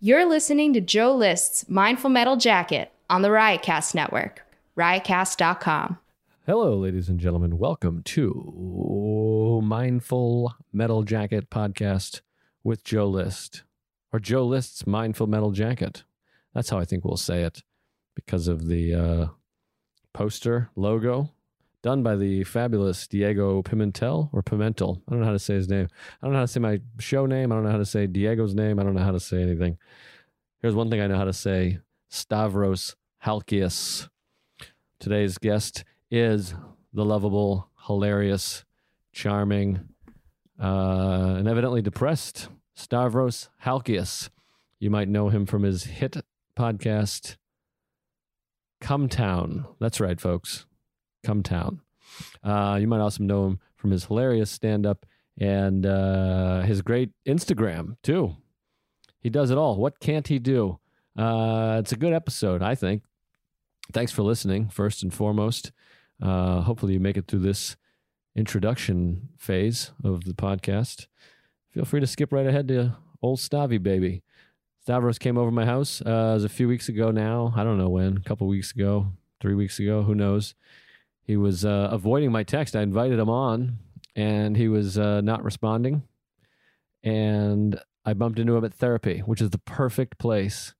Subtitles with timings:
[0.00, 4.46] You're listening to Joe List's Mindful Metal Jacket on the Riotcast Network,
[4.76, 5.98] riotcast.com.
[6.46, 7.58] Hello, ladies and gentlemen.
[7.58, 12.20] Welcome to Mindful Metal Jacket podcast
[12.62, 13.64] with Joe List,
[14.12, 16.04] or Joe List's Mindful Metal Jacket.
[16.54, 17.64] That's how I think we'll say it
[18.14, 19.26] because of the uh,
[20.12, 21.32] poster logo
[21.82, 25.00] done by the fabulous Diego Pimentel or Pimentel.
[25.06, 25.88] I don't know how to say his name.
[26.20, 27.52] I don't know how to say my show name.
[27.52, 28.78] I don't know how to say Diego's name.
[28.78, 29.78] I don't know how to say anything.
[30.60, 31.78] Here's one thing I know how to say
[32.08, 34.08] Stavros Halkias.
[34.98, 36.54] Today's guest is
[36.92, 38.64] the lovable, hilarious,
[39.12, 39.88] charming,
[40.60, 44.30] uh, and evidently depressed Stavros Halkias.
[44.80, 46.16] You might know him from his hit
[46.56, 47.36] podcast,
[48.80, 49.66] Cum Town.
[49.78, 50.66] That's right, folks.
[51.22, 51.80] Cum Town.
[52.42, 55.06] Uh, you might also know him from his hilarious stand up
[55.38, 58.36] and uh, his great Instagram, too.
[59.20, 59.76] He does it all.
[59.76, 60.78] What can't he do?
[61.16, 63.02] Uh, it's a good episode, I think.
[63.92, 65.72] Thanks for listening, first and foremost.
[66.20, 67.76] Uh, hopefully, you make it through this
[68.36, 71.06] introduction phase of the podcast.
[71.70, 74.22] Feel free to skip right ahead to old Stavi, baby.
[74.82, 76.00] Stavros came over my house.
[76.00, 77.52] Uh, it was a few weeks ago now.
[77.56, 79.08] I don't know when, a couple weeks ago,
[79.40, 80.54] three weeks ago, who knows.
[81.28, 82.74] He was uh, avoiding my text.
[82.74, 83.76] I invited him on,
[84.16, 86.02] and he was uh, not responding.
[87.04, 90.72] And I bumped into him at therapy, which is the perfect place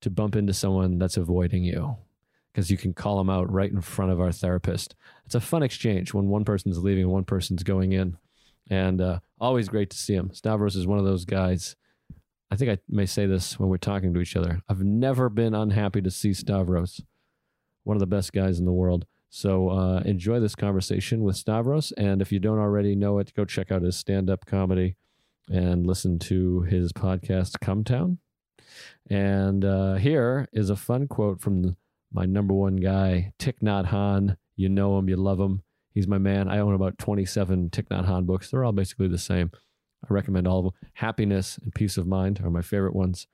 [0.00, 1.96] to bump into someone that's avoiding you
[2.52, 4.94] because you can call them out right in front of our therapist.
[5.26, 8.18] It's a fun exchange when one person's leaving and one person's going in.
[8.70, 10.30] And uh, always great to see him.
[10.32, 11.74] Stavros is one of those guys.
[12.52, 14.62] I think I may say this when we're talking to each other.
[14.68, 17.00] I've never been unhappy to see Stavros,
[17.82, 19.06] one of the best guys in the world.
[19.34, 21.90] So uh, enjoy this conversation with Stavros.
[21.92, 24.96] And if you don't already know it, go check out his stand up comedy
[25.48, 28.18] and listen to his podcast, Cum Town.
[29.08, 31.78] And uh, here is a fun quote from
[32.12, 34.36] my number one guy, Thich Nhat.
[34.54, 35.62] You know him, you love him.
[35.94, 36.50] He's my man.
[36.50, 38.50] I own about 27 Thich Nhat books.
[38.50, 39.50] They're all basically the same.
[40.04, 40.90] I recommend all of them.
[40.92, 43.26] Happiness and peace of mind are my favorite ones.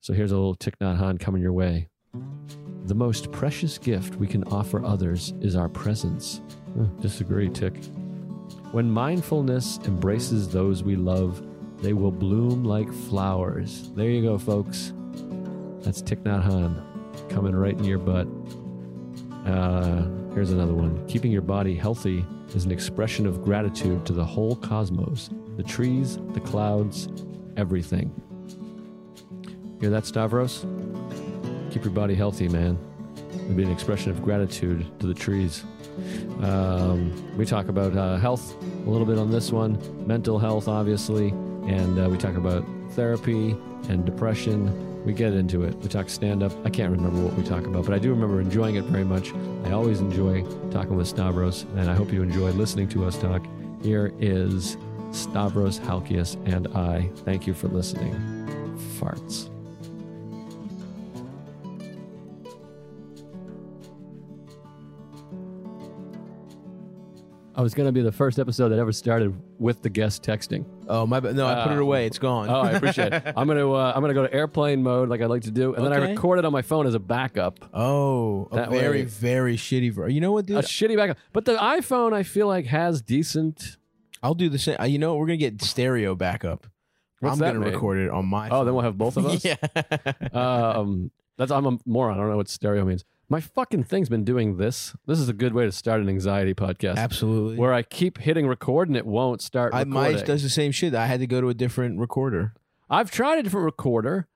[0.00, 1.90] So here's a little Thich Nhat coming your way.
[2.84, 6.40] The most precious gift we can offer others is our presence.
[6.78, 7.82] Uh, disagree, Tick.
[8.72, 11.42] When mindfulness embraces those we love,
[11.80, 13.90] they will bloom like flowers.
[13.94, 14.92] There you go, folks.
[15.80, 18.26] That's Thich Nhat Hanh coming right in your butt.
[19.46, 20.02] Uh,
[20.34, 21.06] here's another one.
[21.06, 22.24] Keeping your body healthy
[22.54, 27.08] is an expression of gratitude to the whole cosmos the trees, the clouds,
[27.58, 28.10] everything.
[29.80, 30.64] Hear that, Stavros?
[31.72, 32.78] Keep your body healthy, man.
[33.32, 35.64] It'd be an expression of gratitude to the trees.
[36.42, 38.54] Um, we talk about uh, health
[38.86, 41.28] a little bit on this one, mental health, obviously,
[41.66, 43.56] and uh, we talk about therapy
[43.88, 45.04] and depression.
[45.06, 45.74] We get into it.
[45.76, 46.52] We talk stand up.
[46.66, 49.32] I can't remember what we talk about, but I do remember enjoying it very much.
[49.64, 53.42] I always enjoy talking with Stavros, and I hope you enjoy listening to us talk.
[53.82, 54.76] Here is
[55.10, 57.10] Stavros Halkias and I.
[57.24, 58.14] Thank you for listening.
[59.00, 59.51] Farts.
[67.54, 70.64] I was going to be the first episode that ever started with the guest texting.
[70.88, 71.20] Oh my!
[71.20, 72.06] No, I put it away.
[72.06, 72.48] It's gone.
[72.48, 73.22] Oh, I appreciate it.
[73.36, 75.84] I'm gonna uh, I'm gonna go to airplane mode like I like to do, and
[75.84, 76.12] then I Okay.
[76.12, 77.60] record it on my phone as a backup.
[77.74, 79.92] oh, a That very, way- very shitty.
[79.92, 80.56] Ver- you know what, dude?
[80.58, 83.76] A shitty backup, but the iPhone I feel like has decent.
[84.22, 84.76] I'll do the same.
[84.80, 85.20] uh, You know, what?
[85.20, 86.66] we're gonna get stereo backup.
[87.20, 87.74] What's I'm that gonna mean?
[87.74, 88.48] record it on my.
[88.50, 89.44] Oh, then we'll have both of us.
[89.44, 89.56] yeah.
[90.32, 92.18] um, that's I'm a moron.
[92.18, 93.04] I don't know what stereo means.
[93.32, 94.94] My fucking thing's been doing this.
[95.06, 96.96] This is a good way to start an anxiety podcast.
[96.98, 97.56] Absolutely.
[97.56, 100.16] Where I keep hitting record and it won't start I, recording.
[100.16, 100.94] mine does the same shit.
[100.94, 102.52] I had to go to a different recorder.
[102.90, 104.28] I've tried a different recorder.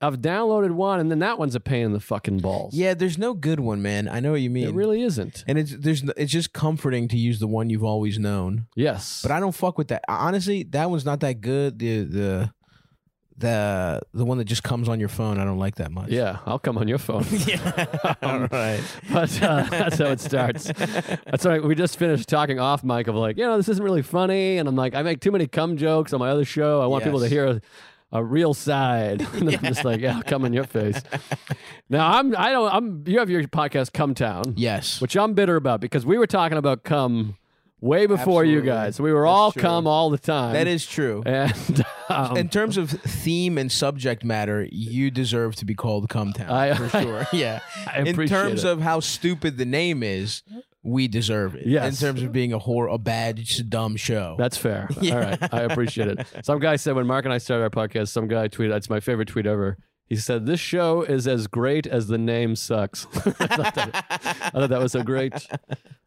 [0.00, 2.72] I've downloaded one, and then that one's a pain in the fucking balls.
[2.72, 4.08] Yeah, there's no good one, man.
[4.08, 4.68] I know what you mean.
[4.68, 5.44] it really isn't.
[5.46, 8.66] And it's there's n- it's just comforting to use the one you've always known.
[8.74, 10.04] Yes, But I don't fuck with that.
[10.08, 11.80] Honestly, that one's not that good.
[11.80, 12.54] The the
[13.38, 16.10] the the one that just comes on your phone, I don't like that much.
[16.10, 17.24] yeah, I'll come on your phone.
[17.30, 17.86] yeah.
[18.22, 18.80] All right.
[19.10, 20.64] but uh, that's how it starts.
[20.64, 21.62] That's right.
[21.62, 24.68] We just finished talking off mic of like, you know, this isn't really funny, and
[24.68, 26.82] I'm like, I make too many cum jokes on my other show.
[26.82, 27.60] I want people to hear a,
[28.12, 29.20] a real side.
[29.34, 31.00] and I'm just like, yeah, I'll come in your face.
[31.88, 33.04] Now I'm, I don't, I'm.
[33.06, 35.00] You have your podcast, Cum Town, Yes.
[35.00, 37.36] which I'm bitter about because we were talking about cum
[37.80, 39.00] way before you guys.
[39.00, 39.62] We were That's all true.
[39.62, 40.52] cum all the time.
[40.54, 41.22] That is true.
[41.26, 46.32] and um, In terms of theme and subject matter, you deserve to be called Cum
[46.32, 47.26] Town I- for sure.
[47.32, 47.60] yeah.
[47.86, 48.68] I In terms it.
[48.70, 50.42] of how stupid the name is,
[50.82, 51.66] we deserve it.
[51.66, 52.00] Yes.
[52.00, 54.36] In terms of being a whore, a bad, dumb show.
[54.38, 54.88] That's fair.
[55.00, 55.14] Yeah.
[55.14, 55.54] All right.
[55.54, 56.26] I appreciate it.
[56.42, 59.00] Some guy said when Mark and I started our podcast, some guy tweeted, it's my
[59.00, 59.76] favorite tweet ever.
[60.08, 63.06] He said, This show is as great as the name sucks.
[63.14, 64.06] I, thought that,
[64.40, 65.34] I thought that was a great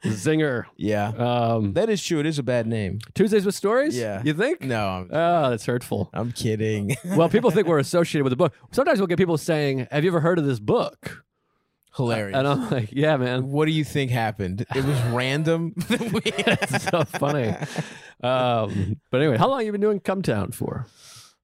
[0.03, 0.65] zinger.
[0.75, 1.09] yeah.
[1.09, 2.19] Um, That is true.
[2.19, 2.99] It is a bad name.
[3.13, 3.95] Tuesdays with Stories?
[3.97, 4.21] Yeah.
[4.25, 4.61] You think?
[4.61, 6.09] No, I'm, Oh, that's hurtful.
[6.13, 6.95] I'm kidding.
[7.15, 8.53] Well, people think we're associated with the book.
[8.71, 11.23] Sometimes we'll get people saying, Have you ever heard of this book?
[11.95, 12.37] Hilarious.
[12.37, 13.51] And I'm like, Yeah, man.
[13.51, 14.65] what do you think happened?
[14.75, 15.73] It was random.
[15.89, 17.49] It's so funny.
[18.23, 20.85] Um, but anyway, how long have you been doing Cum Town for?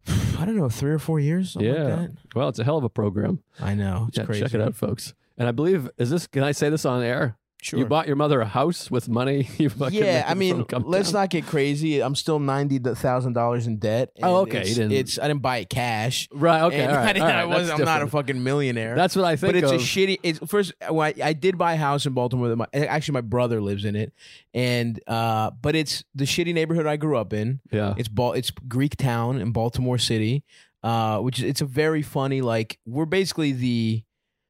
[0.07, 1.56] I don't know, three or four years.
[1.56, 1.83] like yeah.
[1.83, 2.12] that?
[2.36, 3.42] Well, it's a hell of a program.
[3.59, 4.06] I know.
[4.09, 4.42] It's Yeah, crazy.
[4.42, 5.13] check it out, folks.
[5.38, 6.27] And I believe is this?
[6.27, 7.37] Can I say this on air?
[7.59, 7.80] Sure.
[7.80, 9.50] You bought your mother a house with money.
[9.57, 12.01] You fucking yeah, I mean, let's not get crazy.
[12.01, 14.12] I'm still ninety thousand dollars in debt.
[14.21, 16.30] Oh, okay, It's, didn't- it's I didn't buy it cash.
[16.31, 16.62] Right.
[16.62, 16.86] Okay.
[16.88, 17.80] All I, all right, I wasn't.
[17.80, 18.95] I'm not a fucking millionaire.
[18.95, 19.54] That's what I think.
[19.54, 20.19] but it's a shitty.
[20.21, 20.74] It's first.
[20.89, 22.48] Well, I, I did buy a house in Baltimore.
[22.50, 24.13] That my, actually, my brother lives in it,
[24.53, 27.60] and uh, but it's the shitty neighborhood I grew up in.
[27.71, 27.95] yeah.
[27.98, 30.44] It's Bal- It's Greek Town in Baltimore City,
[30.83, 32.42] uh, which it's a very funny.
[32.42, 34.03] Like we're basically the,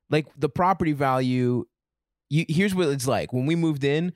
[0.10, 1.66] like the property value.
[2.30, 4.14] You, here's what it's like when we moved in.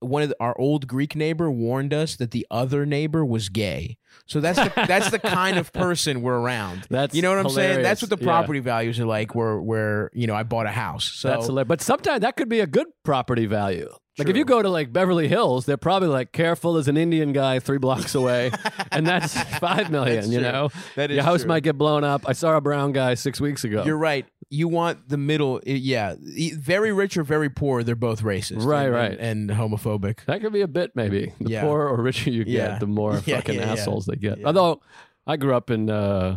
[0.00, 3.98] One of the, our old Greek neighbor warned us that the other neighbor was gay.
[4.26, 6.88] So that's the, that's the kind of person we're around.
[6.90, 7.82] That's You know what I'm saying?
[7.82, 8.24] That's what the Yeah.
[8.24, 9.36] property values are like.
[9.36, 11.04] Where where you know I bought a house.
[11.04, 11.68] So That's hilarious.
[11.68, 13.88] But sometimes that could be a good property value.
[14.18, 17.32] Like if you go to like Beverly Hills, they're probably like, careful, as an Indian
[17.32, 18.50] guy three blocks away,
[18.92, 20.16] and that's five million.
[20.16, 20.52] That's you true.
[20.52, 21.48] know, that is your house true.
[21.48, 22.22] might get blown up.
[22.28, 23.84] I saw a brown guy six weeks ago.
[23.84, 24.26] You're right.
[24.50, 25.62] You want the middle.
[25.64, 27.82] Yeah, E- very rich or very poor.
[27.82, 28.66] They're both racist.
[28.66, 29.12] Right, and, right.
[29.18, 30.26] and, and homophobic.
[30.26, 31.32] That could be a bit, maybe.
[31.40, 31.62] The Yeah.
[31.62, 32.78] poorer or richer you get, Yeah.
[32.78, 33.72] the more Yeah, fucking yeah, yeah.
[33.72, 34.40] assholes they get.
[34.40, 34.46] Yeah.
[34.46, 34.82] Although
[35.26, 36.36] I grew up in, uh,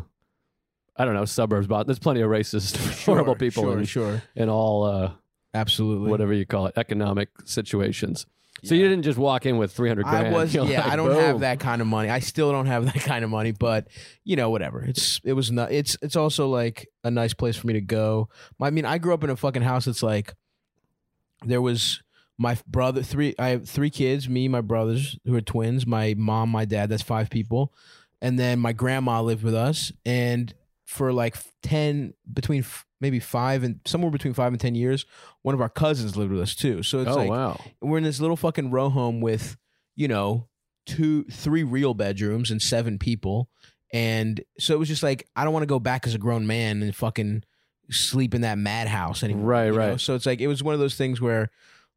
[0.95, 4.21] I don't know, suburbs, but there's plenty of racist, horrible people Sure, in, sure.
[4.33, 5.11] in all, uh,
[5.55, 6.09] Absolutely.
[6.09, 8.25] whatever you call it, economic situations.
[8.63, 10.27] So you didn't just walk in with 300 grand.
[10.27, 10.53] I was.
[10.55, 12.09] You're Yeah, like, I don't have that kind of money.
[12.09, 13.51] I still don't have that kind of money.
[13.51, 13.87] But
[14.23, 14.83] you know, whatever.
[14.83, 15.71] It's it was not.
[15.71, 18.29] It's it's also like a nice place for me to go.
[18.59, 20.33] I mean, I grew up in a fucking house that's like
[21.45, 22.01] there was
[22.37, 23.35] my brother three.
[23.37, 24.27] I have three kids.
[24.27, 25.85] Me, my brothers who are twins.
[25.85, 26.89] My mom, my dad.
[26.89, 27.73] That's five people,
[28.21, 29.91] and then my grandma lived with us.
[30.05, 30.53] And
[30.85, 35.05] for like ten between f- maybe five and somewhere between five and ten years,
[35.41, 36.81] one of our cousins lived with us too.
[36.83, 37.59] So it's Oh, like wow.
[37.81, 39.57] we're in this little fucking row home with,
[39.95, 40.47] you know,
[40.85, 43.49] two, three real bedrooms and seven people.
[43.93, 46.45] And so it was just like, I don't want to go back as a grown
[46.47, 47.43] man and fucking
[47.89, 49.45] sleep in that madhouse anymore.
[49.45, 49.77] Right, you know?
[49.77, 49.99] right.
[50.01, 51.49] So it's like, it was one of those things where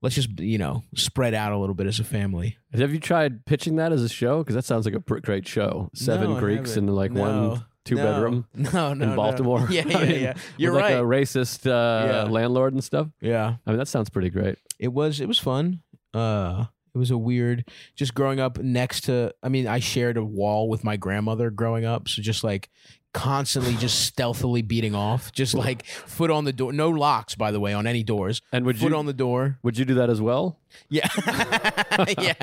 [0.02, 2.56] let's just, you know, spread out a little bit as a family.
[2.72, 4.38] Have you tried pitching that as a show?
[4.38, 5.90] Because that sounds like a great show.
[5.94, 7.20] Seven No, Greeks in like No.
[7.20, 8.05] one two No.
[8.05, 9.05] bedroom No, no.
[9.05, 9.17] in no.
[9.17, 9.67] Baltimore.
[9.70, 10.35] Yeah, I yeah, mean, yeah.
[10.56, 10.94] You're with, right.
[10.94, 12.23] Like a racist uh, Yeah.
[12.25, 13.08] landlord and stuff.
[13.20, 13.56] yeah.
[13.67, 14.56] I mean, that sounds pretty great.
[14.79, 15.81] it was it was fun
[16.14, 16.64] uh
[16.94, 17.64] it was a weird
[17.94, 21.85] just growing up next to i mean i shared a wall with my grandmother growing
[21.85, 22.69] up so just like
[23.14, 27.58] constantly just stealthily beating off just like foot on the door no locks by the
[27.61, 30.11] way on any doors And would foot you on the door would you do that
[30.11, 30.58] as well?
[30.90, 31.08] yeah
[32.20, 32.35] yeah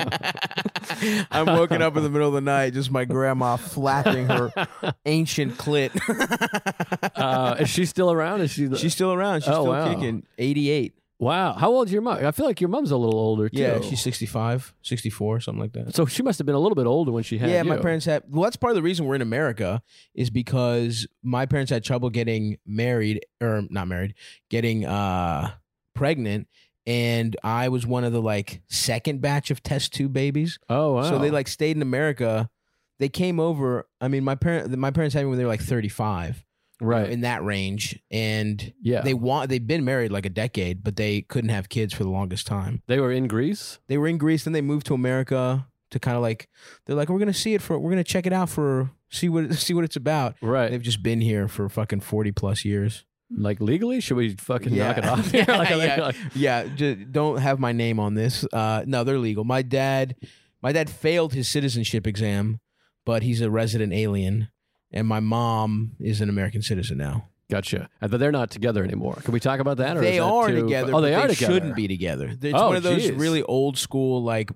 [1.30, 4.50] i'm woken up in the middle of the night just my grandma flapping her
[5.06, 5.90] ancient clit
[7.14, 8.40] Uh, is she still around?
[8.40, 8.72] Is she?
[8.76, 9.92] she's still around she's Oh, still wow.
[9.94, 11.52] kicking 88 wow.
[11.54, 12.24] How old is your mom?
[12.24, 13.60] I feel like your mom's a little older too.
[13.60, 16.86] yeah she's 65 64 something like that so she must have been a little bit
[16.86, 17.68] older when she had yeah, you.
[17.68, 18.22] my parents had.
[18.28, 19.82] Well, that's part of the reason we're in America
[20.14, 24.14] is because my parents had trouble getting married or not married,
[24.50, 25.52] getting uh
[25.94, 26.46] pregnant,
[26.86, 30.58] and I was one of the like second batch of test tube babies.
[30.68, 31.02] Oh wow.
[31.02, 32.48] So they like stayed in America.
[32.98, 33.86] They came over.
[34.00, 36.44] I mean, my parent, my parents had me when they were like thirty five,
[36.80, 37.08] right.
[37.10, 39.00] in that range, and yeah.
[39.02, 39.48] they want.
[39.50, 42.82] They've been married like a decade, but they couldn't have kids for the longest time
[42.86, 43.78] they were in Greece.
[43.88, 46.48] they were in Greece, then they moved to America to kind of like
[46.84, 49.54] they're like we're gonna see it for we're gonna check it out for see what
[49.66, 50.34] see what it's about.
[50.42, 50.70] Right.
[50.70, 53.04] They've just been here for fucking forty plus years.
[53.30, 54.88] like legally, should we fucking Yeah.
[54.88, 55.32] knock it off?
[55.34, 55.96] Yeah, Like, yeah.
[56.00, 58.44] like- Yeah, just don't have my name on this.
[58.52, 59.44] Uh, no, they're legal.
[59.44, 60.14] My dad,
[60.62, 62.60] my dad failed his citizenship exam,
[63.04, 64.48] but he's a resident alien,
[64.96, 67.28] and my mom is an American citizen now.
[67.48, 67.88] Gotcha.
[68.00, 69.18] But they're not together anymore.
[69.22, 69.96] Can we talk about that?
[69.96, 70.92] Or they that are too- together.
[70.94, 71.52] Oh, they but are they together.
[71.54, 72.28] Shouldn't be together.
[72.42, 73.12] It's Oh, one of those geez.
[73.12, 74.50] really old school like.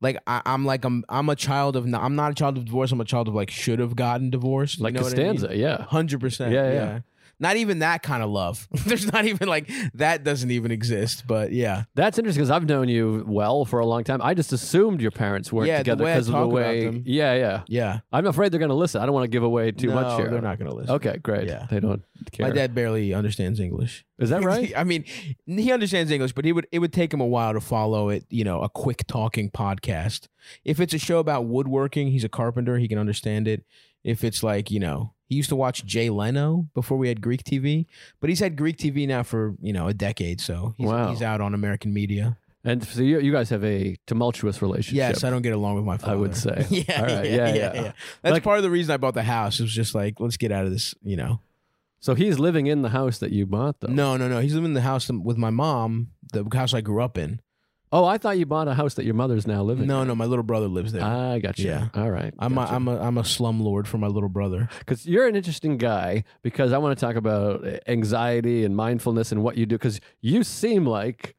[0.00, 2.92] Like I, I'm like I'm I'm a child of I'm not a child of divorce
[2.92, 5.32] I'm a child of like should have gotten divorced Like you know what I mean?
[5.32, 5.56] Costanza.
[5.58, 5.82] Yeah.
[5.82, 6.52] Hundred percent.
[6.52, 6.98] Yeah, Yeah, yeah.
[7.40, 8.66] Not even that kind of love.
[8.86, 11.24] There's not even like that doesn't even exist.
[11.26, 14.20] But yeah, That's interesting because I've known you well for a long time.
[14.22, 17.02] I just assumed your parents weren't Yeah, together because of the way.
[17.04, 17.62] Yeah, yeah.
[17.68, 18.00] yeah.
[18.12, 19.00] I'm afraid they're going to listen.
[19.00, 20.30] I don't want to give away too no, much here.
[20.30, 20.94] They're not gonna listen.
[20.96, 21.46] Okay, great.
[21.48, 21.66] Yeah.
[21.70, 22.02] They don't
[22.32, 22.48] care.
[22.48, 24.04] My dad barely understands English.
[24.18, 24.72] Is that right?
[24.76, 25.04] I mean,
[25.46, 28.24] he understands English, but he would it would take him a while to follow it.
[28.30, 30.28] You know, a quick talking podcast.
[30.64, 32.78] If it's a show about woodworking, he's a carpenter.
[32.78, 33.64] He can understand it.
[34.04, 37.44] If it's like you know, he used to watch Jay Leno before we had Greek
[37.44, 37.86] TV,
[38.20, 40.40] but he's had Greek TV now for you know a decade.
[40.40, 41.10] So he's, Wow.
[41.10, 42.38] he's out on American media.
[42.64, 44.96] And so you, you guys have a tumultuous relationship.
[44.96, 46.12] Yes, I don't get along with my father.
[46.12, 46.66] I would say.
[46.70, 47.92] yeah, All right, yeah, yeah, yeah, yeah.
[48.22, 49.60] That's Like- part of the reason I bought the house.
[49.60, 50.92] It was just like, let's get out of this.
[51.02, 51.40] You know,
[52.00, 53.92] So he's living in the house that you bought, though.
[53.92, 54.40] no, no, no.
[54.40, 57.40] He's living in the house with my mom, the house I grew up in.
[57.90, 59.84] Oh, I thought you bought a house that your mother's now living.
[59.84, 59.88] In.
[59.88, 61.02] No, no, my little brother lives there.
[61.02, 61.70] Ah, I got you.
[61.70, 61.88] Yeah.
[61.94, 62.34] All right.
[62.38, 64.68] I'm a, I'm a I'm a slum lord for my little brother.
[64.80, 66.24] because you're an interesting guy.
[66.42, 69.76] Because I want to talk about eh, anxiety and mindfulness and what you do.
[69.76, 71.34] Because you seem like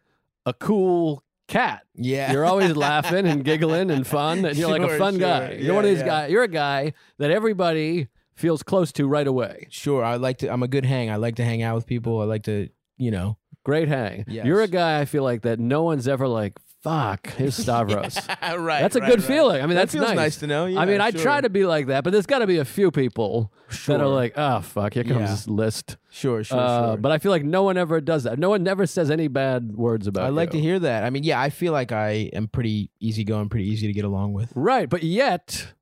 [0.46, 1.82] a cool cat.
[1.96, 5.20] Yeah, You're always laughing and giggling and fun, and you're like a fun sure.
[5.22, 5.52] guy.
[5.54, 6.06] You're Yeah, one of these yeah.
[6.06, 6.32] guys.
[6.32, 9.68] You're a guy that everybody feels close to right away.
[9.72, 10.04] sure.
[10.04, 10.48] I like to.
[10.54, 11.10] I'm a good hang.
[11.10, 12.22] I like to hang out with people.
[12.22, 13.38] I like to, you know.
[13.70, 14.26] Great hang.
[14.28, 14.46] Yes.
[14.48, 18.18] You're a guy I feel like that no one's ever like, fuck, here's Stavros.
[18.42, 18.82] right.
[18.82, 19.28] That's a right, good right.
[19.28, 19.62] fefeeling.
[19.62, 20.16] I mean, That that's feels nice.
[20.16, 20.66] nice to know.
[20.66, 22.66] I mean, Yeah, I try to be like that, but there's got to be a
[22.66, 23.96] few people Sure.
[23.98, 25.28] that are like, oh, fuck, here comes Yeah.
[25.28, 25.98] this list.
[26.10, 26.98] Sure, sure, Uh, sure.
[26.98, 28.40] But I feel like no one ever does that.
[28.40, 30.60] No one never says any bad words about I like you.
[30.60, 31.04] to hear that.
[31.04, 34.34] I mean, yeah, I feel like I am pretty easygoing, pretty easy to get along
[34.34, 34.52] with.
[34.56, 35.74] Right, but yet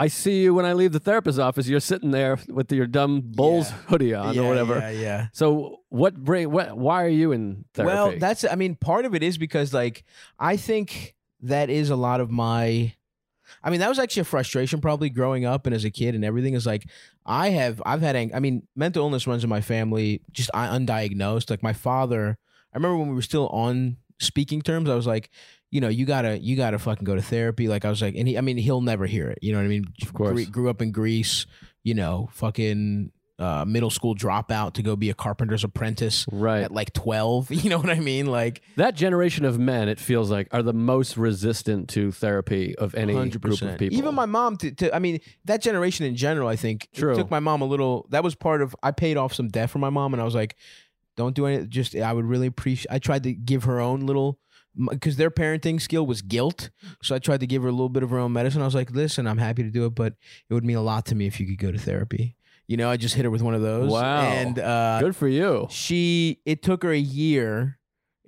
[0.00, 1.66] I see you when I leave the therapist's office.
[1.66, 3.76] You're sitting there with your dumb Bulls Yeah.
[3.88, 4.78] hoodie on yeah, or whatever.
[4.78, 5.26] Yeah, yeah.
[5.32, 6.50] So what bring?
[6.52, 6.78] What?
[6.78, 7.92] Why are you in therapy?
[7.94, 10.04] Well, that's I mean, part of it is because like
[10.38, 12.94] I think that is a lot of my
[13.62, 16.24] I mean, that was actually a frustration probably growing up and as a kid and
[16.24, 16.84] everything is like
[17.26, 21.50] I have I've had I mean, mental illness runs in my family just I undiagnosed.
[21.50, 22.38] Like my father,
[22.72, 25.30] I remember when we were still on speaking terms, I was like,
[25.70, 27.68] you know, you gotta you gotta fucking go to therapy.
[27.68, 29.38] Like I was like, and he, I mean, he'll never hear it.
[29.42, 29.84] You know what I mean?
[30.02, 30.44] Of course.
[30.44, 31.46] Gre- grew up in Greece.
[31.84, 36.62] You know, fucking uh, middle school dropout to go be a carpenter's apprentice right.
[36.62, 40.30] at like 12 you know what i mean like That generation of men, it feels
[40.30, 43.96] like, are the most resistant to therapy of any 100% group of people.
[43.96, 47.14] even my mom to, to i mean that generation in general i think True.
[47.14, 49.78] took my mom a little that was part of i paid off some debt for
[49.78, 50.56] my mom and i was like
[51.16, 54.40] don't do anything just i would really appreciate i tried to give her own little
[54.90, 56.70] because their parenting skill was guilt
[57.02, 58.74] so i tried to give her a little bit of her own medicine i was
[58.74, 60.14] like listen i'm happy to do it but
[60.48, 62.88] it would mean a lot to me if you could go to therapy you know
[62.88, 64.20] i just hit her with one of those Wow.
[64.22, 65.66] and uh good for you.
[65.70, 67.78] she it took her a year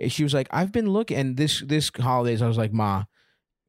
[0.09, 3.05] she was like i've been looking and this this holidays i was like ma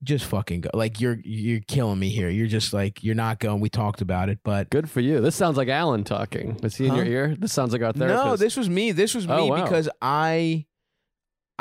[0.03, 3.59] just fucking go like you're you're killing me here you're just like you're not going
[3.61, 5.21] we talked about it but Good for you.
[5.21, 6.57] This sounds like Alan talking.
[6.63, 7.35] Is he in your ear?
[7.37, 8.25] This sounds like our therapist.
[8.25, 9.61] no this was me this was me Oh, wow.
[9.63, 10.65] because i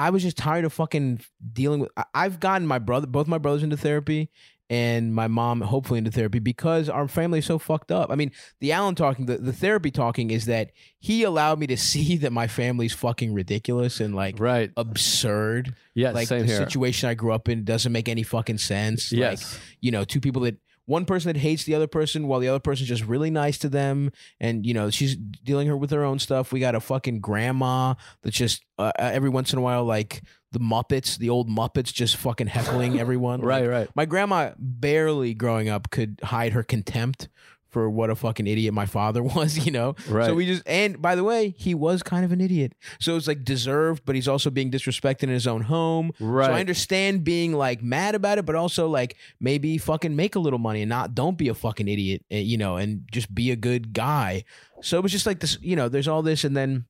[0.00, 1.20] i was just tired of fucking
[1.52, 4.30] dealing with I- i've gotten my brother both my brothers into therapy
[4.70, 8.08] and my mom hopefully into therapy because our family is so fucked up.
[8.08, 8.30] I mean,
[8.60, 12.32] the Alan talking, the, the therapy talking is that he allowed me to see that
[12.32, 14.70] my family's fucking ridiculous and like right.
[14.76, 15.74] absurd.
[15.94, 16.58] Yeah, like same the here.
[16.58, 19.10] situation I grew up in doesn't make any fucking sense.
[19.10, 19.54] yes.
[19.54, 20.56] Like, you know, two people that
[20.90, 23.68] one person that hates the other person while the other person's just really nice to
[23.68, 26.52] them and you know, she's dealing her with her own stuff.
[26.52, 27.94] We got a fucking grandma
[28.24, 31.92] that's just uh, uh, every once in a while like the Muppets, the old Muppets
[31.92, 33.40] just fucking heckling everyone.
[33.42, 33.88] right, Like, right.
[33.94, 37.28] my grandma barely growing up could hide her contempt
[37.70, 39.94] for what a fucking idiot my father was, you know?
[40.08, 40.26] Right.
[40.26, 42.74] So we just and by the way, he was kind of an idiot.
[42.98, 46.12] So it's like deserved, but he's also being disrespected in his own home.
[46.20, 46.46] Right.
[46.46, 50.40] So I understand being like mad about it, but also like maybe fucking make a
[50.40, 53.50] little money and not don't be a fucking idiot, eh, you know, and just be
[53.50, 54.44] a good guy.
[54.82, 56.86] So it was just like this, you know, there's all this and then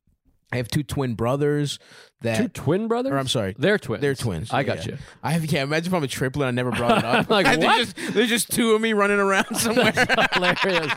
[0.52, 1.78] I have two twin brothers
[2.23, 3.12] that Two twin brothers?
[3.12, 3.54] or I'm sorry.
[3.59, 4.02] They're twins.
[4.02, 4.52] They're twins.
[4.52, 4.92] I got yeah.
[4.92, 4.99] you.
[5.23, 5.62] I have yeah.
[5.62, 6.49] Imagine if I'm a triplet.
[6.49, 7.30] I never brought it up.
[7.30, 7.78] Like, there's what?
[7.78, 9.92] Just, there's just two of me running around somewhere.
[10.33, 10.92] hilarious.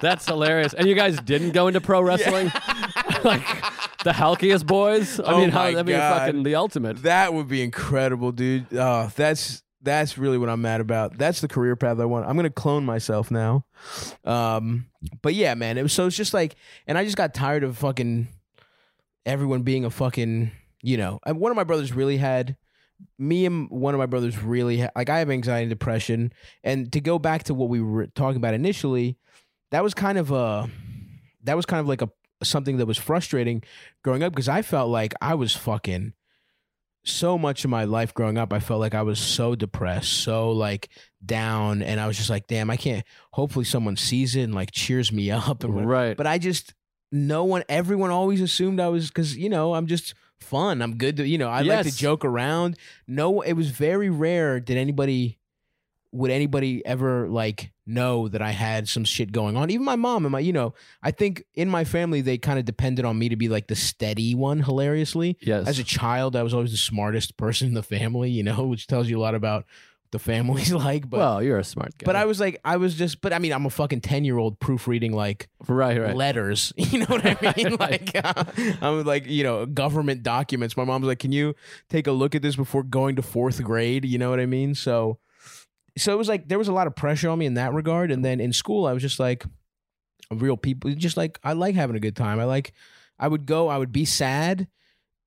[0.00, 0.74] That's hilarious.
[0.74, 2.46] And you guys didn't go into pro wrestling?
[3.24, 3.46] like
[4.02, 5.18] the Halkias boys?
[5.20, 7.02] I Oh mean, how that'd be fucking the ultimate.
[7.04, 8.66] that would be incredible, dude.
[8.72, 11.16] Oh, that's that's really what I'm mad about.
[11.16, 12.26] That's the career path I want.
[12.26, 13.64] I'm gonna clone myself now.
[14.24, 14.86] Um,
[15.22, 15.78] but yeah, man.
[15.78, 18.28] It was so it's just like, and I just got tired of fucking
[19.26, 20.50] everyone being a fucking.
[20.82, 22.56] You know, and one of my brothers really had.
[23.18, 26.92] Me and one of my brothers really ha- like I have anxiety and depression, and
[26.92, 29.18] to go back to what we were talking about initially,
[29.72, 30.70] that was kind of a,
[31.42, 32.10] that was kind of like a
[32.42, 33.62] something that was frustrating
[34.04, 36.12] growing up because I felt like I was fucking
[37.04, 40.50] so much of my life growing up, I felt like I was so depressed, so
[40.50, 40.88] like
[41.24, 43.04] down, and I was just like, damn, I can't.
[43.32, 45.64] Hopefully, someone sees it and like cheers me up.
[45.64, 45.86] And.
[45.86, 46.16] Right.
[46.16, 46.74] But I just
[47.14, 50.82] no one, everyone always assumed I was because you know I'm just fun.
[50.82, 52.76] I'm good to you know I like to joke around.
[53.06, 55.38] No, it was very rare did anybody
[56.10, 59.70] would anybody ever like know that I had some shit going on.
[59.70, 62.64] Even my mom and my you know I think in my family they kind of
[62.64, 64.60] depended on me to be like the steady one.
[64.60, 65.68] Hilariously, Yes.
[65.68, 68.30] as a child, I was always the smartest person in the family.
[68.30, 69.66] You know, which tells you a lot about
[70.14, 71.10] the family's like.
[71.10, 72.04] But well, you're a smart guy.
[72.06, 74.38] but I was like, I was just, but I mean, I'm a fucking 10 year
[74.38, 76.16] old proofreading like right, right.
[76.16, 76.72] letters.
[76.94, 77.76] You know what I mean?
[77.76, 78.44] Like, uh,
[78.80, 80.76] I'm like, you know, government documents.
[80.76, 81.54] My mom's like, can you
[81.90, 84.04] take a look at this before going to fourth grade?
[84.04, 84.76] You know what I mean?
[84.76, 85.18] So,
[85.98, 88.12] so it was like, there was a lot of pressure on me in that regard.
[88.12, 89.44] And then in school, I was just like,
[90.30, 92.38] real people, just like, I like having a good time.
[92.38, 92.72] I like,
[93.18, 94.68] I would go, I would be sad.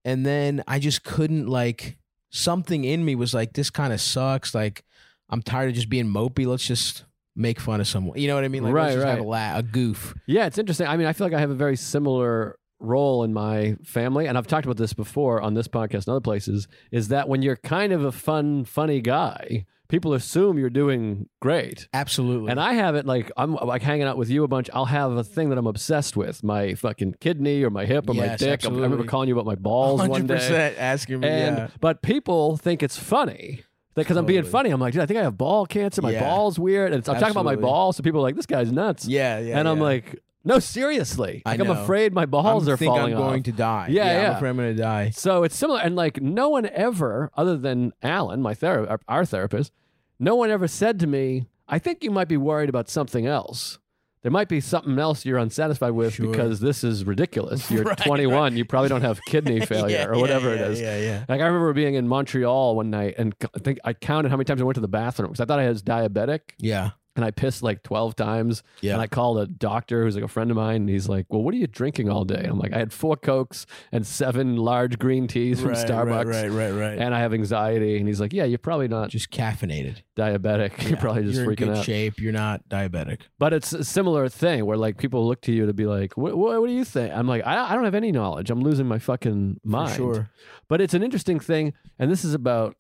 [0.06, 1.98] And then I just couldn't like,
[2.30, 4.54] something in me was like, this kind of sucks.
[4.56, 4.84] Like,
[5.30, 6.46] I'm tired of just being mopey.
[6.46, 7.06] Let's just
[7.36, 8.18] make fun of someone.
[8.18, 8.64] You know what I mean?
[8.64, 10.14] Like, Right, let's just have a, la- a goof.
[10.26, 10.88] Yeah, it's interesting.
[10.88, 14.38] I mean, I feel like I have a very similar role in my family, and
[14.38, 16.68] I've talked about this before on this podcast and other places.
[16.92, 21.88] Is that when you're kind of a fun, funny guy, people assume you're doing great.
[21.94, 22.52] Absolutely.
[22.52, 24.70] And I have it like I'm like hanging out with you a bunch.
[24.74, 28.14] I'll have a thing that I'm obsessed with, my fucking kidney or my hip or
[28.14, 28.66] my Yes, dick.
[28.66, 29.08] I remember absolutely.
[29.08, 30.76] calling you about my balls one day.
[30.78, 31.28] asking me.
[31.28, 31.68] And yeah.
[31.80, 33.64] but people think it's funny.
[33.96, 36.04] Because I'm being funny, I'm like, dude, I think I have ball cancer.
[36.04, 36.20] My Yeah.
[36.20, 37.62] balls weird, and I'm talking about my Absolutely.
[37.64, 37.98] balls.
[37.98, 39.08] So people are like, this guy's nuts.
[39.08, 39.58] Yeah, yeah.
[39.58, 41.42] and I'm like, no, seriously.
[41.46, 41.84] I Like, I'm know.
[41.84, 43.46] afraid my balls I are think falling I'm going off.
[43.46, 43.88] to die.
[43.92, 44.30] Yeah, yeah.
[44.32, 45.10] I'm afraid I'm going to die.
[45.12, 49.72] So it's similar, and like no one ever, other than Alan, my therapist, our therapist,
[50.20, 53.78] no one ever said to me, "I think you might be worried about something else.
[54.24, 56.30] There might be something else you're unsatisfied with Sure.
[56.30, 57.70] because this is ridiculous.
[57.72, 60.82] You're Right, 21, you probably don't have kidney failure Yeah, or whatever yeah, it is."
[60.82, 61.26] Yeah, yeah.
[61.30, 64.46] Like I remember being in Montreal one night, and I think I counted how many
[64.46, 66.90] times I went to the bathroom because I thought I was diabetic, Yeah.
[67.18, 68.64] And I pissed like 12 times.
[68.80, 68.94] Yeah.
[68.94, 71.44] And I called a doctor who's like a friend of mine, and he's like, "Well,
[71.44, 74.56] what are you drinking all day?" And I'm like, "I had four cokes and seven
[74.56, 76.98] large green teas from right, Starbucks, Right, right, right, right.
[77.00, 80.04] and I have anxiety." And he's like, "Yeah, you're probably not just caffeinated.
[80.16, 80.82] diabetic.
[80.88, 82.20] You're probably just You're in freaking good out." shape.
[82.20, 83.22] You're not diabetic.
[83.40, 86.38] But it's a similar thing where like people look to you to be like, "What,
[86.38, 88.50] what, what do you think?" I'm like, I, "I don't have any knowledge.
[88.52, 90.30] I'm losing my fucking mind." For sure.
[90.68, 92.76] But it's an interesting thing, and this is about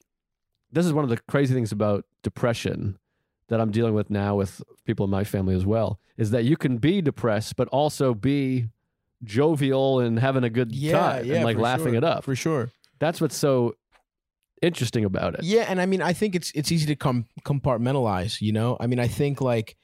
[0.71, 2.99] this is one of the crazy things about depression
[3.49, 6.57] that I'm dealing with now with people in my family as well, is that you
[6.57, 8.67] can be depressed but also be
[9.23, 11.35] jovial and having a good Yeah, time yeah.
[11.35, 11.95] and like laughing sure.
[11.95, 12.23] it up.
[12.23, 12.69] For sure.
[12.99, 13.75] That's what's so
[14.61, 15.43] interesting about it.
[15.43, 18.41] Yeah, and I mean, I think it's it's easy to com- compartmentalize.
[18.41, 19.75] You know, I mean, I think like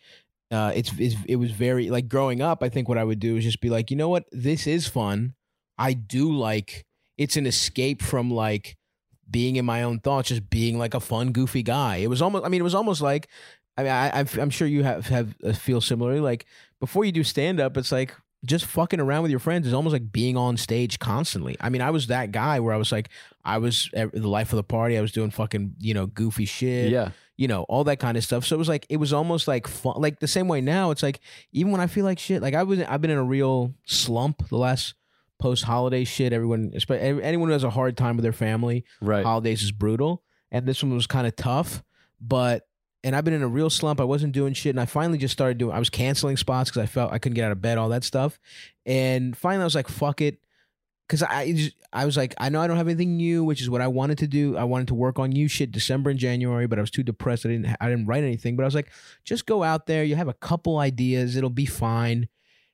[0.51, 2.63] uh, it's, it's it was very like growing up.
[2.63, 4.87] I think what I would do is just be like, you know what, this is
[4.87, 5.35] fun.
[5.77, 6.85] I do like
[7.17, 8.77] it's an escape from like
[9.33, 11.97] being in my own thoughts, just being like a fun, goofy guy.
[11.97, 12.45] It was almost.
[12.45, 13.27] I mean, it was almost like.
[13.75, 16.21] I mean, I, I'm sure you have have uh, feel similarly.
[16.21, 16.45] Like
[16.79, 18.13] before you do stand up, it's like
[18.45, 21.55] just fucking around with your friends is almost like being on stage constantly.
[21.59, 23.09] I mean, I was that guy where I was like,
[23.43, 24.97] I was the life of the party.
[24.97, 27.11] I was doing fucking, you know, goofy shit, Yeah.
[27.37, 28.45] you know, all that kind of stuff.
[28.45, 29.95] So it was like, it was almost like fun.
[29.97, 31.21] Like the same way now, it's like,
[31.53, 34.49] even when I feel like shit, like I was, I've been in a real slump
[34.49, 34.93] the last
[35.43, 36.31] post holiday shit.
[36.33, 39.23] Everyone, anyone who has a hard time with their family, Right.
[39.25, 40.23] holidays is brutal.
[40.51, 41.83] And this one was kind of tough,
[42.21, 42.67] but
[43.03, 43.99] and I've been in a real slump.
[43.99, 45.75] I wasn't doing shit, and I finally just started doing.
[45.75, 48.05] I was canceling spots because I felt I couldn't get out of bed, all that
[48.05, 48.39] stuff.
[48.85, 50.39] And finally, I was like, "Fuck it,"
[51.05, 53.69] because I just, I was like, I know I don't have anything new, which is
[53.69, 54.55] what I wanted to do.
[54.55, 57.45] I wanted to work on new shit December and January, but I was too depressed.
[57.45, 58.55] I didn't I didn't write anything.
[58.55, 58.89] But I was like,
[59.25, 60.05] just go out there.
[60.05, 61.35] You have a couple ideas.
[61.35, 62.29] It'll be fine.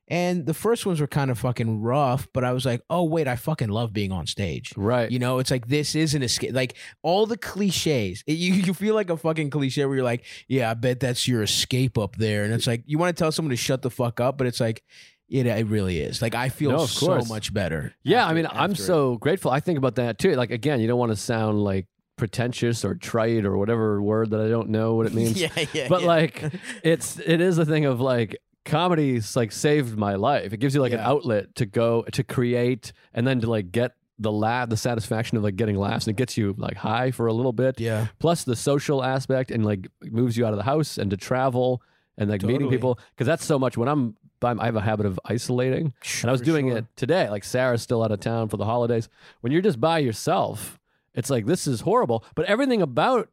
[0.09, 3.27] And the first ones were kind of fucking rough, but I was like, oh wait,
[3.27, 4.73] I fucking love being on stage.
[4.75, 5.09] Right.
[5.11, 6.53] You know, it's like this is an escape.
[6.53, 10.25] Like all the cliches, it, you you feel like a fucking cliche where you're like,
[10.47, 13.31] yeah, I bet that's your escape up there, and it's like you want to tell
[13.31, 14.83] someone to shut the fuck up, but it's like,
[15.29, 16.21] it it really is.
[16.23, 17.93] Like I feel No, so much better.
[18.03, 18.77] Yeah, after- I mean, I'm it.
[18.79, 19.51] so grateful.
[19.51, 20.31] I think about that too.
[20.35, 21.85] Like again, you don't want to sound like
[22.17, 25.39] pretentious or trite or whatever word that I don't know what it means.
[25.39, 25.87] yeah, yeah.
[25.87, 26.07] but yeah.
[26.07, 26.43] like
[26.83, 28.35] it's it is a thing of like
[28.69, 30.53] comedy's like saved my life.
[30.53, 33.93] It gives you like an outlet to go to create and then to like get
[34.21, 37.27] the laugh the satisfaction of like getting laughs and it gets you like high for
[37.27, 37.79] a little bit.
[37.79, 41.17] yeah, Plus the social aspect and like moves you out of the house and to
[41.17, 41.81] travel
[42.17, 45.05] and like meeting people because that's so much when I'm I'm- I have a habit
[45.05, 46.77] of isolating and I was For doing sure.
[46.79, 47.29] it today.
[47.29, 49.09] Like Sarah's still out of town for the holidays.
[49.41, 50.79] When you're just by yourself,
[51.13, 52.23] it's like this is horrible.
[52.35, 53.29] But everything about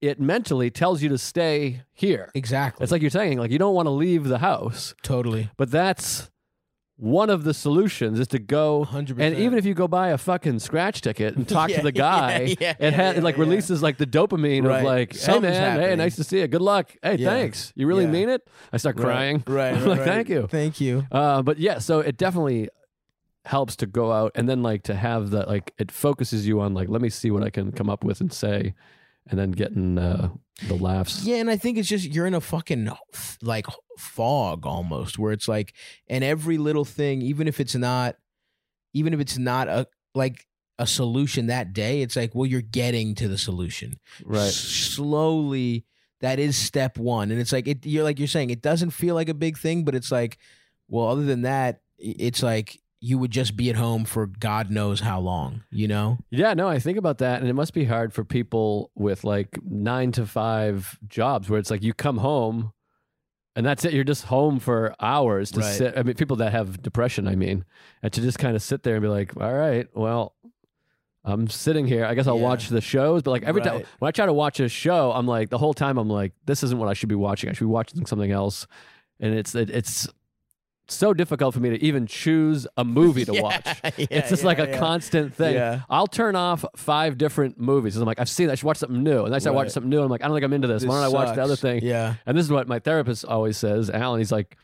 [0.00, 2.30] it mentally tells you to stay here.
[2.34, 2.82] exactly.
[2.84, 5.50] It's like you're saying, like you don't want to leave the house, totally.
[5.56, 6.30] but that's
[6.96, 9.16] one of the solutions is to go 100%.
[9.18, 11.90] and even if you go buy a fucking scratch ticket and talk Yeah, to the
[11.92, 14.78] guy, yeah, yeah, it, ha- it like releases like the dopamine Right.
[14.78, 16.46] of like, hey Something's man, hey, nice to see you.
[16.46, 16.94] Good luck.
[17.02, 17.72] Hey, thanks.
[17.74, 18.46] You really mean it?
[18.72, 19.42] I start crying.
[19.46, 19.72] Right.
[19.74, 20.04] Right, like, right.
[20.06, 20.46] thank you.
[20.46, 21.04] Thank you.
[21.10, 22.68] Uh, but yeah, so it definitely
[23.44, 26.72] helps to go out and then like to have that like it focuses you on
[26.74, 28.72] like let me see what I can come up with and say,
[29.28, 30.30] and then getting uh,
[30.68, 31.24] the laughs.
[31.24, 32.90] Yeah, and I think it's just you're in a fucking
[33.42, 33.66] like
[33.98, 35.72] fog almost, where it's like,
[36.08, 38.16] and every little thing, even if it's not,
[38.92, 40.46] even if it's not a like
[40.78, 44.40] a solution that day, it's like, well, you're getting to the solution Right.
[44.48, 45.84] S- slowly.
[46.20, 47.84] That is step one, and it's like it.
[47.84, 50.38] You're like you're saying, it doesn't feel like a big thing, but it's like,
[50.88, 55.00] well, other than that, it's like you would just be at home for God knows
[55.00, 56.16] how long, you know?
[56.30, 59.58] Yeah, no, I think about that, and it must be hard for people with like
[59.62, 62.72] nine to five jobs where it's like you come home
[63.54, 63.92] and that's it.
[63.92, 65.76] You're just home for hours to Right.
[65.76, 65.98] sit.
[65.98, 67.66] I mean, people that have depression, I mean,
[68.02, 70.34] and to just kind of sit there and be like, all right, well,
[71.24, 72.06] I'm sitting here.
[72.06, 72.42] I guess I'll Yeah.
[72.42, 75.26] watch the shows, but like every time when I try to watch a show, I'm
[75.26, 77.50] like, the whole time I'm like, this isn't what I should be watching.
[77.50, 78.66] I should be watching something else.
[79.20, 80.08] And it's, it, it's,
[80.88, 83.64] so difficult for me to even choose a movie to Yeah, watch.
[83.84, 85.80] yeah, it's just yeah, like a constant thing.
[85.88, 87.96] I'll turn off five different movies.
[87.96, 88.46] I'm like, I've seen.
[88.48, 88.52] that.
[88.52, 89.72] I should watch something new, and then I start watching Right.
[89.72, 89.96] something new.
[89.98, 90.84] And I'm like, I don't think I'm into this.
[90.84, 91.80] Why don't I watch the other thing?
[91.82, 92.14] Yeah.
[92.26, 94.18] And this is what my therapist always says, Alan.
[94.20, 94.56] He's like,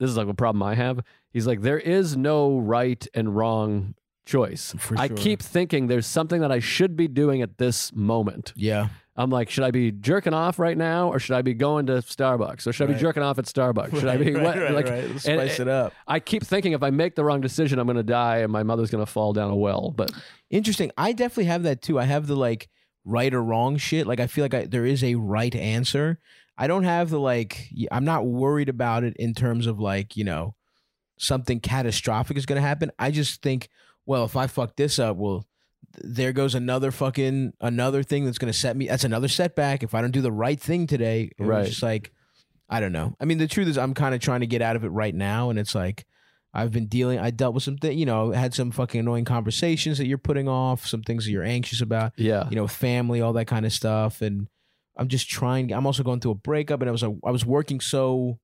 [0.00, 1.00] this is like a problem I have.
[1.32, 4.74] He's like, there is no right and wrong choice.
[4.78, 8.52] For I keep thinking there's something that I should be doing at this moment.
[8.56, 8.88] Yeah.
[9.14, 11.94] I'm like, should I be jerking off right now, or should I be going to
[11.94, 14.00] Starbucks, or should I be jerking off at Starbucks?
[14.00, 14.56] Should I be right, what?
[14.56, 14.88] right, like?
[14.88, 15.10] right.
[15.10, 15.92] Let's and- spice it up.
[16.08, 18.62] I keep thinking if I make the wrong decision, I'm going to die, and my
[18.62, 19.90] mother's going to fall down a well.
[19.90, 20.12] But
[20.48, 20.92] Interesting.
[20.96, 21.98] I definitely have that too.
[21.98, 22.68] I have the like
[23.04, 24.06] right or wrong shit.
[24.06, 26.18] Like I feel like I, there is a right answer.
[26.56, 27.68] I don't have the like.
[27.90, 30.54] I'm not worried about it in terms of like you know
[31.18, 32.90] something catastrophic is going to happen.
[32.98, 33.68] I just think,
[34.06, 35.46] well, if I fuck this up, well,
[35.98, 38.88] there goes another fucking another thing that's going to set me.
[38.88, 39.82] That's another setback.
[39.82, 41.66] If I don't do the right thing today, it was Right.
[41.66, 42.12] Just like
[42.68, 43.14] I don't know.
[43.20, 45.14] I mean, the truth is, I'm kind of trying to get out of it right
[45.14, 46.06] now, and it's like.
[46.54, 47.18] I've been dealing.
[47.18, 50.48] I dealt with some, things, you know, had some fucking annoying conversations that you're putting
[50.50, 53.72] off, some things that you're anxious about, yeah, you know, family, all that kind of
[53.72, 54.20] stuff.
[54.20, 54.48] And
[54.94, 55.72] I'm just trying.
[55.72, 58.38] I'm also going through a breakup, and I was I was working so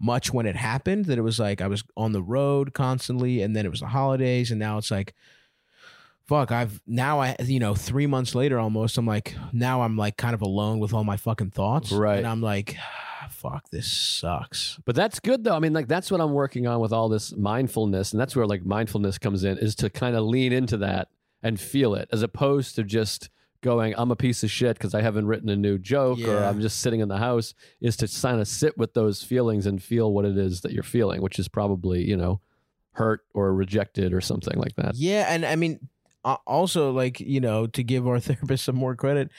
[0.00, 3.54] much when it happened that it was like I was on the road constantly, and
[3.54, 5.14] then it was the holidays, and now it's like,
[6.26, 6.50] fuck.
[6.50, 8.98] I've now I you know three months later almost.
[8.98, 12.18] I'm like now I'm like kind of alone with all my fucking thoughts, Right.
[12.18, 12.76] And I'm like,
[13.30, 14.78] fuck, this sucks.
[14.84, 15.54] But that's good though.
[15.54, 18.46] I mean, like that's what I'm working on with all this mindfulness, and that's where
[18.46, 21.08] like mindfulness comes in, is to kind of lean into that
[21.42, 23.28] and feel it, as opposed to just
[23.64, 26.60] going, "I'm a piece of shit" because I haven't written a new joke, or I'm
[26.60, 27.54] just sitting in the house.
[27.80, 30.84] Is to kind of sit with those feelings and feel what it is that you're
[30.84, 32.40] feeling, which is probably you know
[32.92, 34.94] hurt or rejected or something like that.
[34.94, 35.88] Yeah, and I mean,
[36.24, 39.30] also like you know, to give our therapist some more credit,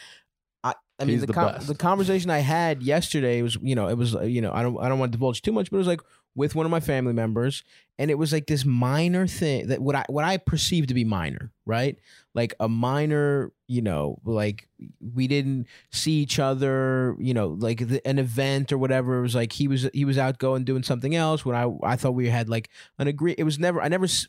[0.64, 1.68] I, I mean, the the best.
[1.68, 4.78] the conversation I had yesterday was, you know, it was, uh, you know, I don't,
[4.80, 6.02] I don't want to divulge too much, but it was like
[6.36, 7.64] with one of my family members,
[7.98, 11.06] and it was like this minor thing that what I what I perceived to be
[11.06, 11.98] minor, right?
[12.34, 14.68] Like a minor, you know, like
[15.14, 19.20] we didn't see each other, you know, like the, an event or whatever.
[19.20, 21.96] It was like he was he was out going doing something else when I I
[21.96, 22.70] thought we had like
[23.00, 23.36] an agree.
[23.38, 24.28] It was never I never s-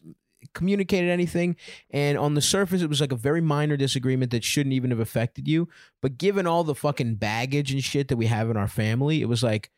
[0.54, 1.56] communicated anything,
[1.90, 5.00] and on the surface it was like a very minor disagreement that shouldn't even have
[5.00, 5.68] affected you.
[6.00, 9.28] But given all the fucking baggage and shit that we have in our family, it
[9.28, 9.70] was like.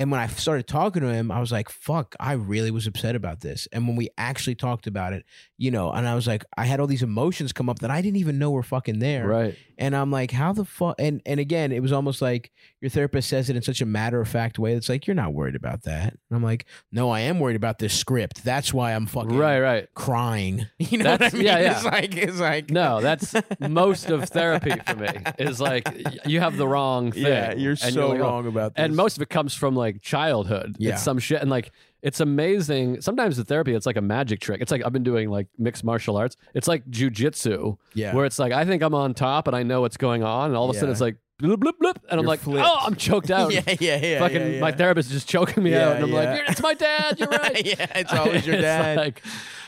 [0.00, 3.14] And when I started talking to him, I was like, fuck, I really was upset
[3.14, 3.68] about this.
[3.70, 5.26] And when we actually talked about it,
[5.58, 8.00] you know, and I was like, I had all these emotions come up that I
[8.00, 9.28] didn't even know were fucking there.
[9.28, 9.58] Right.
[9.80, 10.94] And I'm like, how the fuck?
[10.98, 14.20] And and again, it was almost like your therapist says it in such a matter
[14.20, 14.74] of fact way.
[14.74, 16.12] It's like you're not worried about that.
[16.12, 18.44] And I'm like, no, I am worried about this script.
[18.44, 19.58] That's why I'm fucking Right.
[19.60, 19.88] Right.
[19.94, 20.66] crying.
[20.78, 21.46] You know That's- what I mean?
[21.46, 21.76] yeah, yeah.
[21.76, 25.08] It's like it's like No, that's most of therapy for me.
[25.38, 25.88] Is like
[26.26, 27.24] you have the wrong thing.
[27.26, 28.84] yeah, you're so like, oh, wrong about this.
[28.84, 30.76] and most of it comes from like childhood.
[30.78, 30.92] Yeah.
[30.92, 31.40] It's some shit.
[31.40, 33.00] And like, it's amazing.
[33.00, 34.60] Sometimes the therapy, it's like a magic trick.
[34.60, 36.36] It's like I've been doing like mixed martial arts.
[36.54, 39.80] It's like jujitsu, yeah, where it's like I think I'm on top and I know
[39.82, 40.48] what's going on.
[40.50, 40.92] And all of a sudden Yeah.
[40.92, 41.98] it's like, blip, blip, blip.
[42.10, 42.66] And I'm You're like, flipped.
[42.66, 43.52] oh, I'm choked out.
[43.52, 44.18] yeah, yeah, yeah.
[44.18, 44.60] Fucking yeah, yeah.
[44.60, 45.96] my therapist is just choking me Yeah, out.
[45.96, 46.16] And I'm yeah.
[46.34, 47.18] like, it's my dad.
[47.20, 47.64] You're right.
[47.66, 48.96] yeah, it's always your It's dad.
[48.96, 49.22] like,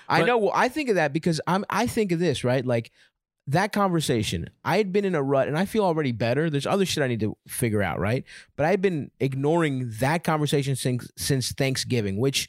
[0.08, 0.50] I But- know.
[0.52, 1.64] I think of that because I'm.
[1.70, 2.90] I think of this right, like
[3.46, 4.48] that conversation.
[4.64, 6.48] I had been in a rut, and I feel already better.
[6.48, 8.24] There's other shit I need to figure out, right?
[8.56, 12.48] But I had been ignoring that conversation since since Thanksgiving, which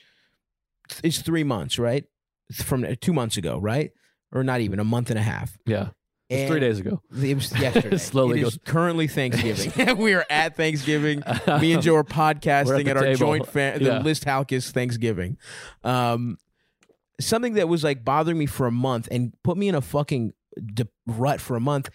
[1.04, 2.06] is three months, right?
[2.54, 3.92] From two months ago, right?
[4.32, 5.58] Or not even a month and a half.
[5.66, 5.90] yeah.
[6.30, 7.00] Three days ago.
[7.22, 7.98] It was yesterday.
[7.98, 9.98] Slowly It is goes- currently Thanksgiving.
[9.98, 11.22] we are at Thanksgiving.
[11.62, 13.18] Me and Joe are podcasting at at, our table.
[13.18, 14.00] joint fa- the Yeah.
[14.00, 15.38] List Halkias Thanksgiving.
[15.84, 16.38] Um,
[17.20, 20.34] something that was like bothering me for a month and put me in a fucking
[20.74, 21.90] de- rut for a month.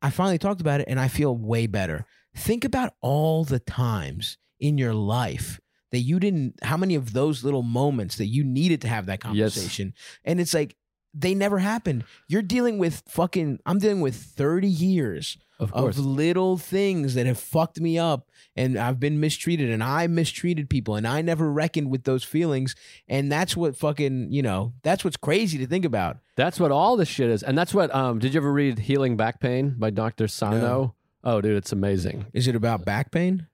[0.00, 2.04] I finally talked about it and I feel way better.
[2.34, 7.44] Think about all the times in your life that you didn't, how many of those
[7.44, 9.54] little moments that you needed to have that Yes.
[9.54, 9.94] conversation.
[10.24, 10.76] And it's like,
[11.14, 12.04] they never happened.
[12.26, 17.38] You're dealing with fucking, I'm dealing with 30 years Of of little things that have
[17.38, 21.90] fucked me up and I've been mistreated and I mistreated people and I never reckoned
[21.90, 22.74] with those feelings.
[23.08, 26.18] And that's what fucking, you know, that's what's crazy to think about.
[26.36, 27.42] That's what all this shit is.
[27.42, 30.28] And that's what um did you ever read Healing Back Pain by Dr.
[30.28, 30.60] Sarno?
[30.60, 30.94] No.
[31.24, 32.26] Oh dude, it's amazing.
[32.32, 33.46] Is it about back pain?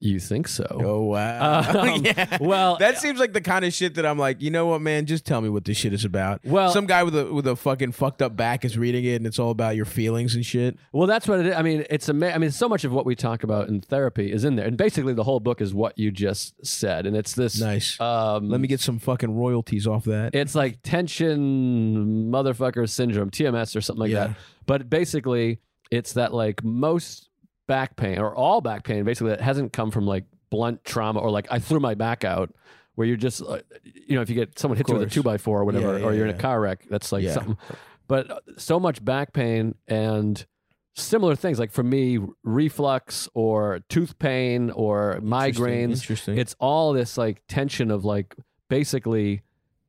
[0.00, 0.66] You think so?
[0.70, 1.60] Oh wow.
[1.94, 2.36] Um, yeah.
[2.40, 5.06] well- that seems like the kind of shit that I'm like, you know what, man?
[5.06, 6.40] Just tell me what this shit is about.
[6.44, 9.26] Well- some guy with a with a fucking fucked up back is reading it, and
[9.26, 10.76] it's all about your feelings and shit.
[10.92, 11.54] Well, that's what it is.
[11.54, 14.30] I mean, it's ama- I mean, so much of what we talk about in therapy
[14.30, 17.32] is in there, and basically the whole book is what you just said, and it's
[17.34, 17.58] this.
[17.60, 17.98] Nice.
[18.00, 20.34] Um, Let me get some fucking royalties off that.
[20.34, 24.28] It's like tension motherfucker syndrome, TMS or something like Yeah.
[24.28, 24.36] that.
[24.66, 27.28] But basically, it's that like most
[27.66, 31.30] back pain or all back pain, basically, that hasn't come from like blunt trauma or
[31.30, 32.52] like I threw my back out.
[32.96, 35.24] Where you're just, uh, you know, if you get someone hits you with a two
[35.24, 37.32] by four or whatever, Yeah, yeah, or you're in a car wreck, that's like Yeah.
[37.32, 37.58] something.
[38.06, 40.46] But uh, so much back pain and
[40.94, 46.38] similar things, like for me, reflux or tooth pain or migraines, Interesting.
[46.38, 48.36] it's all this like tension of like
[48.68, 49.42] basically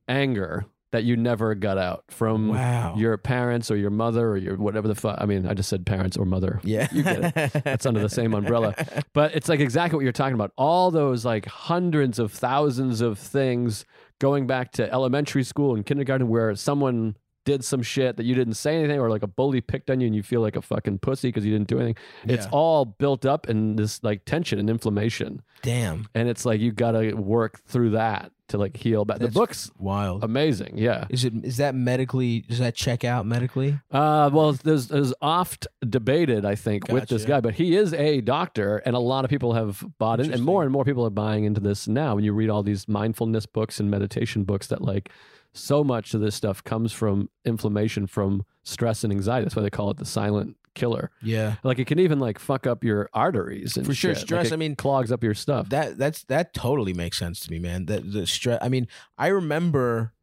[0.08, 2.96] anger that you never got out from wow.
[2.96, 5.18] your parents or your mother or your whatever the fuck.
[5.20, 6.62] I mean, I just said parents or mother.
[6.64, 7.64] yeah, you get it.
[7.66, 8.74] That's under the same umbrella.
[9.14, 10.52] But it's like exactly what you're talking about.
[10.58, 13.86] All those like hundreds of thousands of things
[14.20, 18.56] going back to elementary school and kindergarten where someone did some shit that you didn't
[18.56, 21.00] say anything or like a bully picked on you and you feel like a fucking
[21.00, 21.96] pussy because you didn't do anything.
[22.26, 25.42] It's all built up in this like tension and inflammation.
[25.62, 29.20] Damn, And it's like you got to work through that to like heal back.
[29.20, 30.24] The That's book's wild.
[30.24, 30.78] amazing.
[30.78, 31.06] Yeah.
[31.10, 32.42] Is it is that medically?
[32.42, 33.80] Does that check out medically?
[33.92, 38.22] Uh, well, there's, there's oft debated, I think, with this guy, but he is a
[38.22, 41.10] doctor, and a lot of people have bought in, and more and more people are
[41.12, 42.16] buying into this now.
[42.16, 45.10] When you read all these mindfulness books and meditation books, that like
[45.54, 49.46] so much of this stuff comes from inflammation, from stress and anxiety.
[49.46, 51.10] That's why they call it the silent killer.
[51.24, 54.18] Yeah, Like it can even like fuck up your arteries and For sure, shit.
[54.20, 55.70] Like, stress, it I mean, clogs up your stuff.
[55.70, 57.86] that that's that totally makes sense to me, man.
[57.88, 58.60] That the stress.
[58.62, 60.14] I mean, I remember,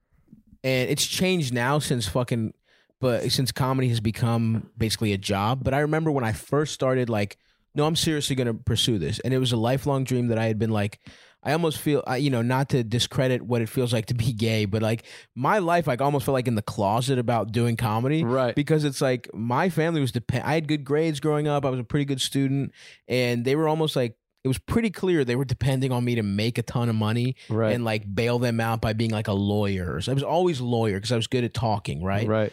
[0.63, 2.55] and it's changed now since fucking,
[3.01, 5.65] but since comedy has become basically a job.
[5.65, 7.37] But I remember when I first started, like,
[7.75, 10.59] no, I'm seriously gonna pursue this, and it was a lifelong dream that I had
[10.59, 11.01] been like.
[11.43, 14.65] I almost feel, you know, not to discredit what it feels like to be gay,
[14.65, 18.55] but like my life, like almost felt like in the closet about doing comedy, Right.
[18.55, 20.45] Because it's like my family was depend.
[20.45, 21.65] I had good grades growing up.
[21.65, 22.73] I was a pretty good student,
[23.09, 26.23] and they were almost like it was pretty clear they were depending on me to
[26.23, 27.73] make a ton of money right.
[27.75, 30.01] and like bail them out by being like a lawyer.
[30.01, 32.27] So I was always lawyer because I was good at talking, right?
[32.27, 32.53] Right.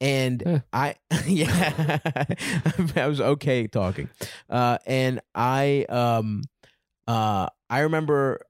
[0.00, 0.60] And Yeah.
[0.72, 0.94] I,
[1.26, 1.98] yeah,
[2.96, 4.08] I was okay talking.
[4.50, 6.42] Uh, and I, um,
[7.06, 8.40] uh, I remember,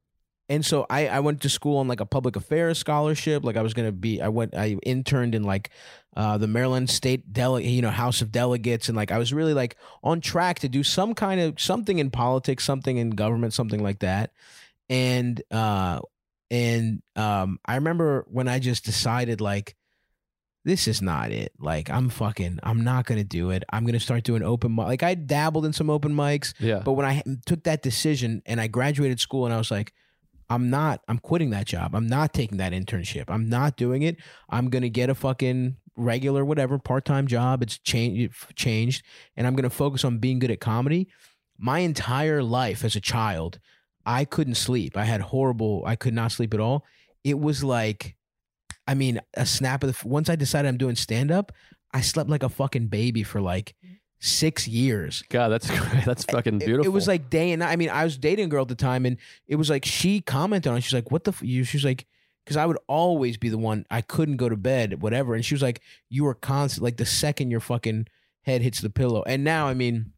[0.49, 3.45] and so I, I went to school on like a public affairs scholarship.
[3.45, 5.71] Like I was gonna be, I went, I interned in like,
[6.17, 9.55] uh, the Maryland State Delegate, you know, House of Delegates, and like I was really
[9.55, 13.83] like on track to do some kind of something in politics, something in government, something
[13.83, 14.33] like that.
[14.89, 16.01] And, uh,
[16.51, 19.77] and um, I remember when I just decided like
[20.69, 21.53] this is not it.
[21.59, 23.65] Like I'm fucking I'm not going to do it.
[23.73, 24.87] I'm going to start doing open mic.
[24.87, 26.81] Like I dabbled in some open mics, Yeah.
[26.85, 29.93] but when I took that decision and I graduated school and I was like
[30.51, 31.95] I'm not I'm quitting that job.
[31.95, 33.25] I'm not taking that internship.
[33.29, 34.17] I'm not doing it.
[34.49, 37.63] I'm going to get a fucking regular whatever part-time job.
[37.63, 39.05] It's changed changed
[39.37, 41.09] and I'm going to focus on being good at comedy.
[41.59, 43.59] My entire life as a child,
[44.07, 44.97] I couldn't sleep.
[44.97, 46.85] I had horrible I could not sleep at all.
[47.25, 48.17] It was like
[48.89, 51.53] I mean, a snap of the once I decided I'm doing stand up,
[51.95, 53.75] I slept like a fucking baby for like
[54.19, 55.23] six years.
[55.29, 55.69] God, that's.
[56.05, 56.87] That's fucking It- beautiful.
[56.91, 57.71] It, was like day and night.
[57.71, 60.21] I mean, I was dating a girl at the time, and it was like she
[60.21, 60.79] commented on.
[60.79, 60.81] it.
[60.81, 61.43] She's like, "What the?" F-?
[61.43, 62.07] you?" She's like,
[62.45, 63.85] "Because I would always be the one.
[63.91, 66.83] I couldn't go to bed, whatever." And she was like, "You were constant.
[66.83, 68.07] Like the second your fucking
[68.43, 70.13] head hits the pillow." And now, I mean.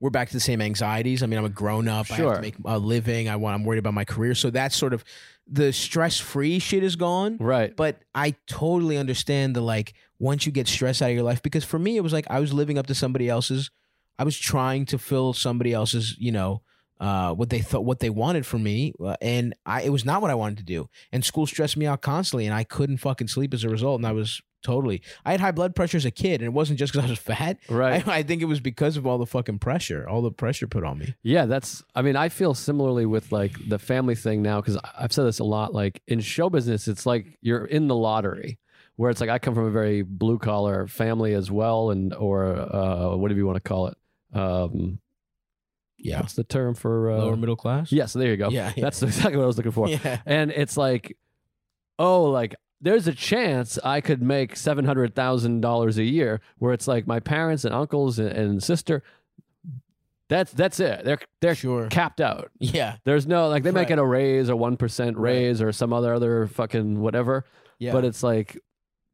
[0.00, 1.22] We're back to the same anxieties.
[1.22, 2.06] I mean, I'm a grown up.
[2.10, 2.34] I have Sure.
[2.36, 3.28] to make a living.
[3.28, 3.54] I want.
[3.54, 4.34] I'm worried about my career.
[4.34, 5.04] So that's sort of
[5.48, 7.76] the stress free shit is gone right.
[7.76, 11.62] but I totally understand the like once you get stress out of your life because
[11.62, 13.70] for me it was like I was living up to somebody else's
[14.18, 16.62] I was trying to fill somebody else's, you know,
[16.98, 20.20] uh, what they thought, what they wanted from me, uh, and I it was not
[20.22, 20.88] what I wanted to do.
[21.12, 24.00] And school stressed me out constantly, and I couldn't fucking sleep as a result.
[24.00, 26.78] And I was totally, I had high blood pressure as a kid, and it wasn't
[26.78, 27.58] just because I was fat.
[27.68, 28.06] Right.
[28.06, 30.84] I, I think it was because of all the fucking pressure, all the pressure put
[30.84, 31.14] on me.
[31.22, 31.82] Yeah, that's.
[31.94, 35.38] I mean, I feel similarly with like the family thing now because I've said this
[35.38, 35.72] a lot.
[35.72, 38.58] Like in show business, it's like you're in the lottery,
[38.96, 42.46] where it's like I come from a very blue collar family as well, and or
[42.54, 43.96] uh, whatever you want to call it.
[44.32, 44.98] Um,
[45.98, 47.90] Yeah, What's the term for uh, lower middle class.
[47.92, 48.50] Yeah, so there you go.
[48.50, 48.82] Yeah, yeah.
[48.84, 49.88] That's exactly what I was looking for.
[49.94, 51.16] yeah, And it's like,
[51.98, 56.40] oh, like there's a chance I could make seven hundred thousand dollars a year.
[56.58, 59.02] Where it's like my parents and uncles and, and sister.
[60.28, 61.04] That's that's it.
[61.04, 61.86] They're they're sure.
[61.88, 62.50] capped out.
[62.58, 65.30] Yeah, There's no like they might get a raise or one percent Right.
[65.32, 67.44] raise or some other other fucking whatever.
[67.78, 67.92] yeah.
[67.92, 68.58] But it's like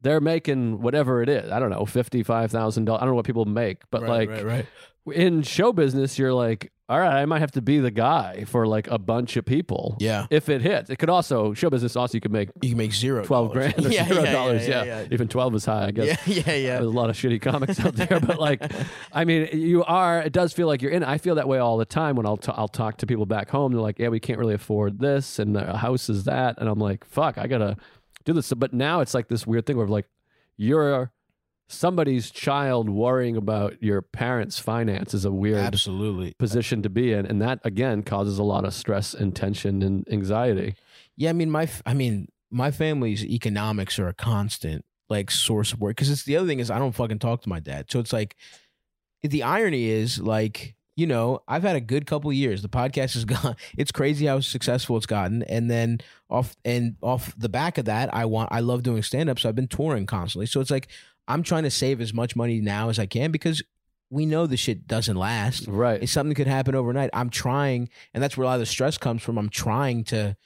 [0.01, 1.51] they're making whatever it is.
[1.51, 3.01] I don't know fifty five thousand dollars.
[3.01, 4.65] I don't know what people make, but right, like right, right.
[5.11, 8.67] In show business, you're like, all right, I might have to be the guy for
[8.67, 9.95] like a bunch of people.
[9.99, 11.95] Yeah, If it hits, it could also show business.
[11.95, 13.23] Also, you could make you can make zero.
[13.23, 14.67] twelve grand or yeah, zero yeah, dollars.
[14.67, 15.87] Yeah, Yeah, yeah, even twelve is high.
[15.87, 16.73] I guess yeah, yeah, yeah.
[16.75, 18.61] there's a lot of shitty comics out there, but like,
[19.13, 20.21] I mean, you are.
[20.21, 21.03] It does feel like you're in.
[21.03, 23.49] I feel that way all the time when I'll t- I'll talk to people back
[23.49, 23.71] home.
[23.71, 26.79] They're like, yeah, we can't really afford this, and the house is that, and I'm
[26.79, 27.77] like, fuck, I gotta
[28.25, 28.51] do this.
[28.53, 30.05] But now it's like this weird thing where like
[30.57, 31.12] you're
[31.73, 36.33] somebody's child worrying about your parents' finance is a weird Absolutely.
[36.39, 40.07] position to be in, and that again causes a lot of stress and tension and
[40.11, 40.75] anxiety.
[41.15, 45.81] Yeah, I mean my I mean my family's economics are a constant like source of
[45.81, 47.91] work because it's the other thing is I don't fucking talk to my dad.
[47.91, 48.35] So it's like
[49.21, 52.61] the irony is like you know I've had a good couple years.
[52.61, 53.55] The podcast has gone.
[53.77, 58.13] It's crazy how successful it's gotten, and then off and off the back of that,
[58.13, 60.45] I want I love doing stand up, so I've been touring constantly.
[60.45, 60.87] So it's like
[61.27, 63.63] I'm trying to save as much money now as I can because
[64.09, 65.67] we know the shit doesn't last.
[65.67, 66.01] Right.
[66.03, 67.09] It's something could happen overnight.
[67.13, 69.37] I'm trying, and that's where a lot of the stress comes from.
[69.37, 70.37] I'm trying to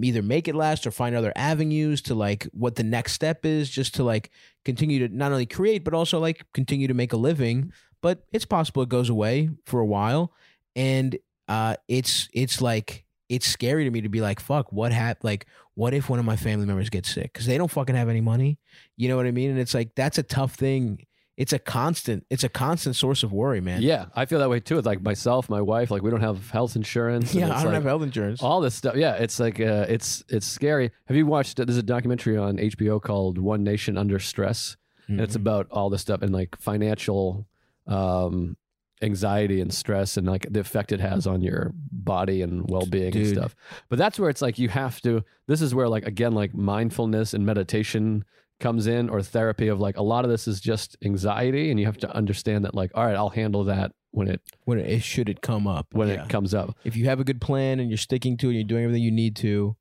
[0.00, 3.68] either make it last or find other avenues to like what the next step is,
[3.68, 4.30] just to like
[4.64, 7.72] continue to not only create but also like continue to make a living.
[8.02, 10.32] But it's possible it goes away for a while,
[10.76, 11.16] and
[11.48, 15.46] uh, it's it's like it's scary to me to be like, fuck, what hap Like,
[15.76, 18.20] what if one of my family members gets sick because they don't fucking have any
[18.20, 18.58] money?
[18.96, 19.50] You know what I mean?
[19.50, 21.06] And it's like that's a tough thing.
[21.36, 22.24] It's a constant.
[22.30, 23.82] It's a constant source of worry, man.
[23.82, 24.78] Yeah, I feel that way too.
[24.78, 27.34] it's like myself, my wife, like we don't have health insurance.
[27.34, 28.42] Yeah, I don't like have health insurance.
[28.42, 28.96] all this stuff.
[28.96, 30.90] Yeah, it's like uh, it's it's scary.
[31.08, 31.58] Have you watched?
[31.58, 35.40] There's a documentary on HBO called "One Nation Under Stress," and it's Mhm.
[35.42, 37.46] about all this stuff and like financial
[37.86, 38.56] um,
[39.02, 43.26] anxiety and stress and like the effect it has on your body and well-being and
[43.28, 43.54] stuff.
[43.88, 45.22] But that's where it's like you have to.
[45.46, 48.24] This is where like again like mindfulness and meditation
[48.58, 51.84] comes in or therapy of like a lot of this is just anxiety and you
[51.84, 55.28] have to understand that like all right I'll handle that when it when it should
[55.28, 55.88] it come up.
[55.92, 56.22] when Yeah.
[56.22, 58.54] it comes up if you have a good plan and you're sticking to it, and
[58.56, 59.76] you're doing everything you need to.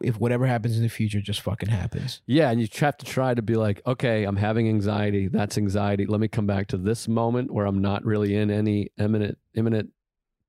[0.00, 2.22] If whatever happens in the future just fucking happens.
[2.26, 5.28] Yeah, and you have to try to be like, okay, I'm having anxiety.
[5.28, 6.06] That's anxiety.
[6.06, 9.90] Let me come back to this moment where I'm not really in any imminent imminent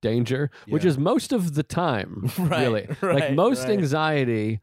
[0.00, 2.88] danger, which is most of the time, Right, really.
[3.02, 3.70] like most right.
[3.70, 4.60] anxiety.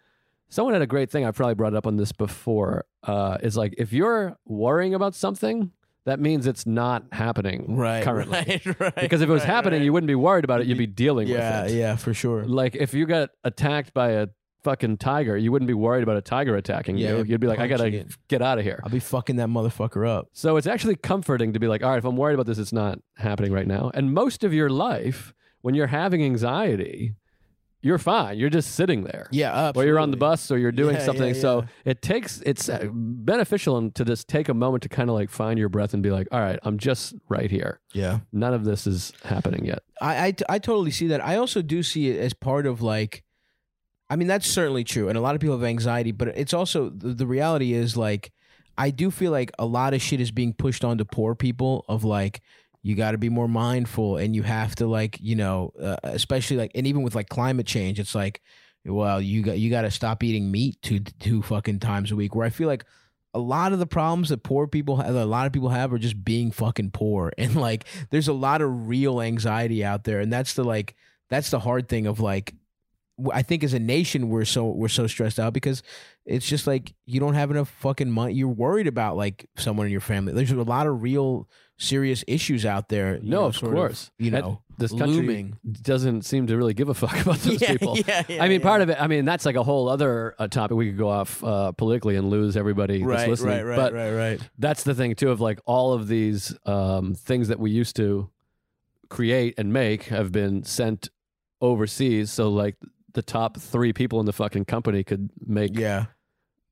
[0.50, 1.26] Someone had a great thing.
[1.26, 2.86] I probably brought it up on this before.
[3.04, 5.72] Uh, is like if you're worrying about something,
[6.06, 8.62] that means it's not happening currently.
[8.66, 9.86] Right, right, Because if it was right, happening, right.
[9.86, 10.68] you wouldn't be worried about it.
[10.68, 11.76] You'd be dealing yeah, with it.
[11.76, 12.44] Yeah, yeah, for sure.
[12.44, 14.28] Like if you got attacked by a
[14.64, 17.24] fucking tiger, you wouldn't be worried about a tiger attacking Yeah, you.
[17.24, 18.18] You'd be like, I gotta punching it.
[18.28, 18.80] get out of here.
[18.84, 20.28] I'll be fucking that motherfucker up.
[20.34, 22.74] So it's actually comforting to be like, all right, if I'm worried about this, it's
[22.74, 23.92] not happening right now.
[23.94, 27.16] And most of your life, when you're having anxiety,
[27.84, 28.38] you're fine.
[28.38, 29.28] You're just sitting there.
[29.32, 30.20] Yeah, Or you're on the absolutely.
[30.20, 31.34] bus or you're doing Yeah, something.
[31.34, 31.92] yeah, So yeah.
[31.92, 35.58] it takes, it's uh, beneficial to just take a moment to kind of like find
[35.58, 37.80] your breath and be like, all right, I'm just right here.
[37.94, 38.20] Yeah.
[38.32, 39.80] None of this is happening yet.
[40.00, 41.26] I, I I totally see that.
[41.26, 43.24] I also do see it as part of like,
[44.12, 46.90] I mean that's certainly true, and a lot of people have anxiety, but it's also
[46.90, 48.34] the, the reality is like,
[48.78, 52.04] I do feel like a lot of shit is being pushed onto poor people of
[52.04, 52.42] like.
[52.84, 56.58] You got to be more mindful, and you have to like you know, uh, especially
[56.58, 58.42] like, and even with like climate change, it's like,
[58.84, 62.34] well, you got you got to stop eating meat two two fucking times a week.
[62.36, 62.84] Where I feel like
[63.34, 66.00] a lot of the problems that poor people have, a lot of people have, are
[66.00, 70.34] just being fucking poor, and like there's a lot of real anxiety out there, and
[70.34, 70.96] that's the like
[71.30, 72.56] that's the hard thing of like
[73.34, 75.84] I think as a nation we're so we're so stressed out because
[76.26, 78.34] it's just like you don't have enough fucking money.
[78.34, 80.34] You're worried about like someone in your family.
[80.34, 83.20] There's a lot of real serious issues out there.
[83.22, 84.12] No, know, of course.
[84.20, 85.58] you That- know, This country looming.
[85.82, 87.98] doesn't seem to really give a fuck about those yeah, people.
[87.98, 88.98] Yeah, yeah, I mean, part of it.
[89.02, 90.78] I mean, that's like a whole other uh, topic.
[90.78, 93.56] We could go off uh, politically and lose everybody that's right, listening.
[93.56, 94.42] right, right, but right, right.
[94.60, 98.30] that's the thing too of like all of these um, things that we used to
[99.10, 101.10] create and make have been sent
[101.62, 102.32] overseas.
[102.32, 102.76] So like
[103.14, 106.06] the top three people in the fucking company could make Yeah.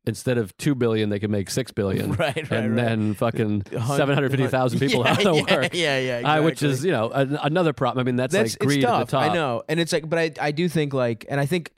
[0.06, 2.12] instead of two billion, they could make six billion.
[2.20, 2.86] Right, right, and right.
[2.86, 5.74] then fucking seven hundred fifty thousand people yeah, out of yeah, work.
[5.74, 8.02] Yeah, yeah, Uh, which is you know an, another problem.
[8.02, 9.02] I mean that's, that's like greed it's tough.
[9.02, 9.32] at the top.
[9.32, 11.72] I know, and it's like, but I I do think like, and I think,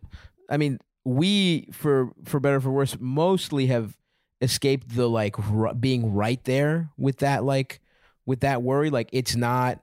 [0.49, 3.97] I mean, we for for better or for worse, mostly have
[4.41, 7.79] escaped the like r- being right there with that like
[8.25, 8.89] with that worry.
[8.91, 9.79] Like it's not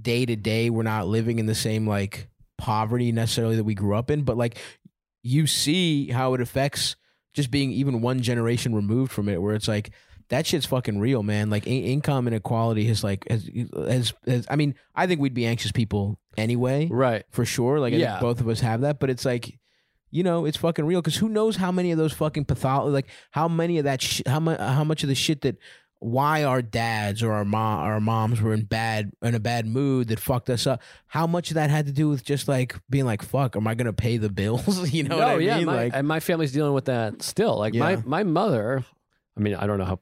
[0.00, 0.70] day to day.
[0.70, 2.28] We're not living in the same like
[2.62, 4.56] poverty necessarily that we grew up in, but like
[5.22, 6.96] you see how it affects
[7.34, 9.90] just being even one generation removed from it, where it's like
[10.28, 11.50] that shit's fucking real, man.
[11.50, 15.46] Like in- income inequality has like has, has, has I mean, I think we'd be
[15.46, 17.24] anxious people anyway, Right.
[17.30, 17.80] for sure.
[17.80, 18.10] Like I Yeah.
[18.12, 19.58] think both of us have that, but it's like.
[20.14, 23.06] You know, it's fucking real because who knows how many of those fucking pathology, like
[23.30, 25.56] how many of that, sh- how much, how much of the shit that
[26.02, 30.08] why our dads or our mom, our moms were in bad, in a bad mood
[30.08, 30.82] that fucked us up.
[31.06, 33.74] How much of that had to do with just like being like, "Fuck, am I
[33.74, 35.66] gonna pay the bills?" you know no, what I yeah, mean?
[35.66, 37.56] my, like, and my family's dealing with that still.
[37.56, 38.84] Like my my mother,
[39.36, 40.00] I mean, I don't know how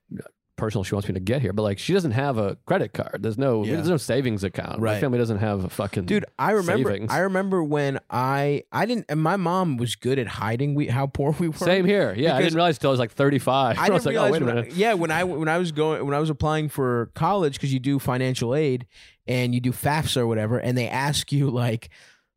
[0.60, 3.20] personal she wants me to get here, but like she doesn't have a credit card.
[3.22, 3.76] There's no Yeah.
[3.76, 4.78] there's no savings account.
[4.78, 5.00] My Right.
[5.00, 7.10] family doesn't have a fucking dude i remember savings.
[7.12, 11.06] i remember when i i didn't and my mom was good at hiding we how
[11.06, 12.14] poor we were Same here.
[12.16, 13.78] Yeah, I Because didn't realize till I was like 35.
[13.78, 14.74] I I, didn't was like, realize oh wait a when I- minute.
[14.76, 17.80] yeah, when I when I was going when I was applying for college because you
[17.80, 18.86] do financial aid
[19.26, 21.88] and you do FAFSA or whatever, and they ask you like,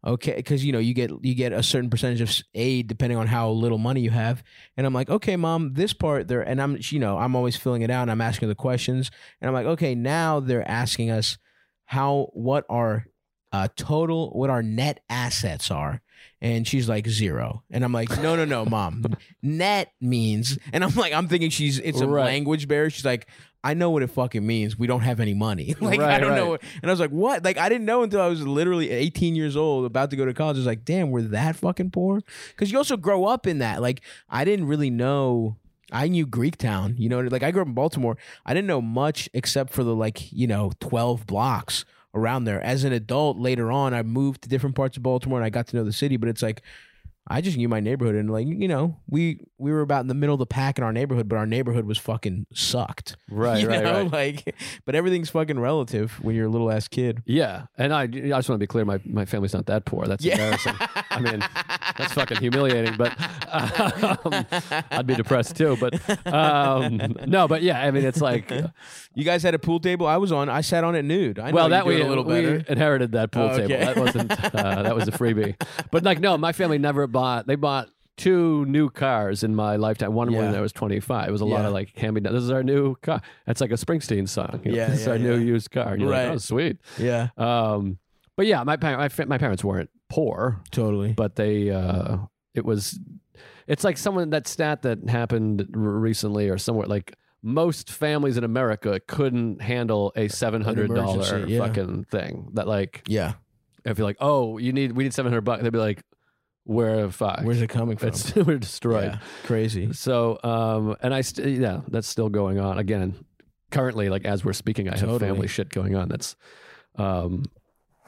[0.05, 3.27] okay, because you know you get you get a certain percentage of aid depending on
[3.27, 4.43] how little money you have,
[4.77, 7.81] and I'm like, okay, mom, this part there, and I'm you know I'm always filling
[7.81, 11.37] it out, and I'm asking the questions, and I'm like, okay, now they're asking us
[11.85, 13.05] how what our
[13.51, 16.01] uh, total what our net assets are.
[16.41, 19.05] And she's like zero, and I'm like, no, no, no, mom.
[19.41, 22.25] Net means, and I'm like, I'm thinking she's it's a Right.
[22.25, 22.89] language barrier.
[22.89, 23.27] She's like,
[23.63, 24.77] I know what it fucking means.
[24.77, 25.75] We don't have any money.
[25.81, 26.41] like I don't know.
[26.41, 26.49] right.
[26.49, 27.43] What, and I was like, what?
[27.43, 30.33] Like I didn't know until I was literally 18 years old, about to go to
[30.33, 30.57] college.
[30.57, 32.21] I was like, damn, we're that fucking poor.
[32.49, 33.81] Because you also grow up in that.
[33.81, 35.55] Like I didn't really know.
[35.91, 36.99] I knew Greektown.
[36.99, 38.17] You know, like I grew up in Baltimore.
[38.45, 42.61] I didn't know much except for the like you know 12 blocks around there.
[42.61, 45.67] As an adult, later on, I moved to different parts of Baltimore and I got
[45.67, 46.17] to know the city.
[46.17, 46.61] But it's like.
[47.27, 50.13] I just knew my neighborhood and like you know we we were about in the
[50.13, 53.15] middle of the pack in our neighborhood, but our neighborhood was fucking sucked.
[53.33, 54.03] Right, you right, know?
[54.03, 54.11] right.
[54.45, 54.55] Like,
[54.85, 57.23] but everything's fucking relative when you're a little ass kid.
[57.25, 58.85] Yeah, and I, I just want to be clear.
[58.85, 60.05] My, my family's not that poor.
[60.05, 60.75] That's embarrassing.
[61.09, 61.39] I mean,
[61.97, 62.95] that's fucking humiliating.
[62.95, 63.19] But
[63.51, 64.45] um,
[64.91, 65.77] I'd be depressed too.
[65.79, 68.51] But um, no, but yeah, I mean, it's like
[69.15, 70.07] You guys had a pool table.
[70.07, 70.49] I was on.
[70.49, 71.39] I sat on it nude.
[71.39, 73.67] I well, that we a little we inherited that pool Oh, okay.
[73.67, 73.85] table.
[73.85, 75.55] That wasn't uh, that was a freebie.
[75.91, 77.47] But like, no, my family never bought.
[77.47, 77.87] They bought
[78.17, 80.13] two new cars in my lifetime.
[80.13, 80.39] One Yeah.
[80.39, 81.29] when I was twenty five.
[81.29, 82.33] It was a lot of like hand me down.
[82.33, 83.21] This is our new car.
[83.47, 84.59] That's like a Springsteen song.
[84.65, 84.77] you know?
[84.77, 85.45] Yeah, this is yeah, our new yeah.
[85.53, 85.97] used car.
[85.97, 86.33] You're like, Right.
[86.33, 86.77] oh, sweet.
[86.97, 87.97] Yeah, Um,
[88.35, 91.13] but yeah, my par- my, my parents weren't poor, totally.
[91.13, 92.17] but they uh,
[92.53, 92.99] it was
[93.67, 98.99] it's like someone that stat that happened recently or somewhere like most families in America
[99.07, 101.59] couldn't handle a seven hundred dollar yeah.
[101.59, 102.49] fucking thing.
[102.53, 103.33] That like yeah.
[103.85, 106.03] if you're like, oh, you need we need seven hundred bucks, they'd be like,
[106.65, 108.09] where fuck, Where's it coming from?
[108.09, 109.13] it's we're destroyed.
[109.13, 109.93] Yeah, crazy.
[109.93, 112.77] So, um, and I, st- yeah, that's still going on.
[112.77, 113.15] Again,
[113.71, 116.07] currently, like as we're speaking, I have family shit going on.
[116.09, 116.35] That's,
[116.95, 117.45] um,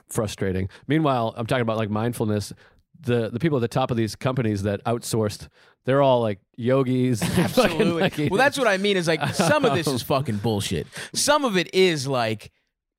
[0.10, 0.70] frustrating.
[0.88, 2.54] Meanwhile, I'm talking about like mindfulness.
[3.02, 5.50] The the people at the top of these companies that outsourced,
[5.84, 7.22] they're all like yogis.
[7.24, 8.02] fucking, Absolutely.
[8.02, 8.98] like, well, that's what I mean.
[8.98, 10.88] Is like some of this is fucking bullshit.
[11.14, 12.52] Some of it is like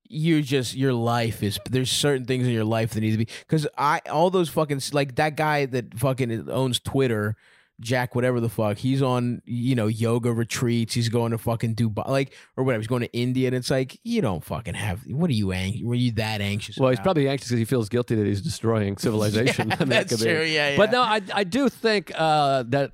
[0.09, 3.27] you just your life is there's certain things in your life that need to be
[3.41, 7.35] because I all those fucking like that guy that fucking owns Twitter.
[7.79, 10.95] Jack, whatever the fuck, he's on, you know, yoga retreats.
[10.95, 12.81] He's going to fucking Dubai, like, or whatever.
[12.81, 15.05] He's going to India, and it's like, you don't fucking have.
[15.05, 16.79] What are you angry Were you that anxious?
[16.79, 19.69] Well, he's probably anxious because he feels guilty that he's destroying civilization.
[19.69, 20.41] Yeah, that that's true.
[20.41, 20.91] Yeah, But yeah.
[20.91, 22.93] no, I I do think uh, that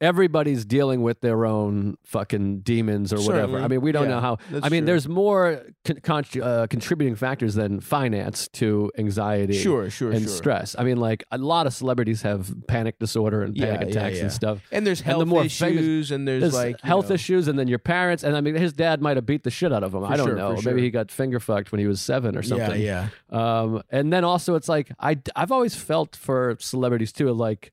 [0.00, 3.40] everybody's dealing with their own fucking demons or whatever.
[3.42, 3.62] Certainly.
[3.62, 4.38] I mean, we don't Yeah, know how.
[4.62, 4.86] I mean, true.
[4.86, 9.54] there's more con- con- uh, contributing factors than finance to anxiety.
[9.58, 10.28] Sure, sure, and sure.
[10.30, 10.74] stress.
[10.78, 14.22] I mean, like a lot of celebrities have panic disorder and panic Yeah, attacks yeah.
[14.22, 14.60] and stuff.
[14.72, 17.58] And there's And the health issues, famous- and there's, There's like health know- issues, and
[17.58, 19.94] then your parents, and I mean, his dad might have beat the shit out of
[19.94, 20.04] him.
[20.04, 20.56] I don't sure, know.
[20.56, 20.72] for sure.
[20.72, 22.80] Maybe he got finger fucked when he was seven or something.
[22.80, 23.60] Yeah, yeah.
[23.62, 27.72] Um, and then also it's like I I've always felt for celebrities too, like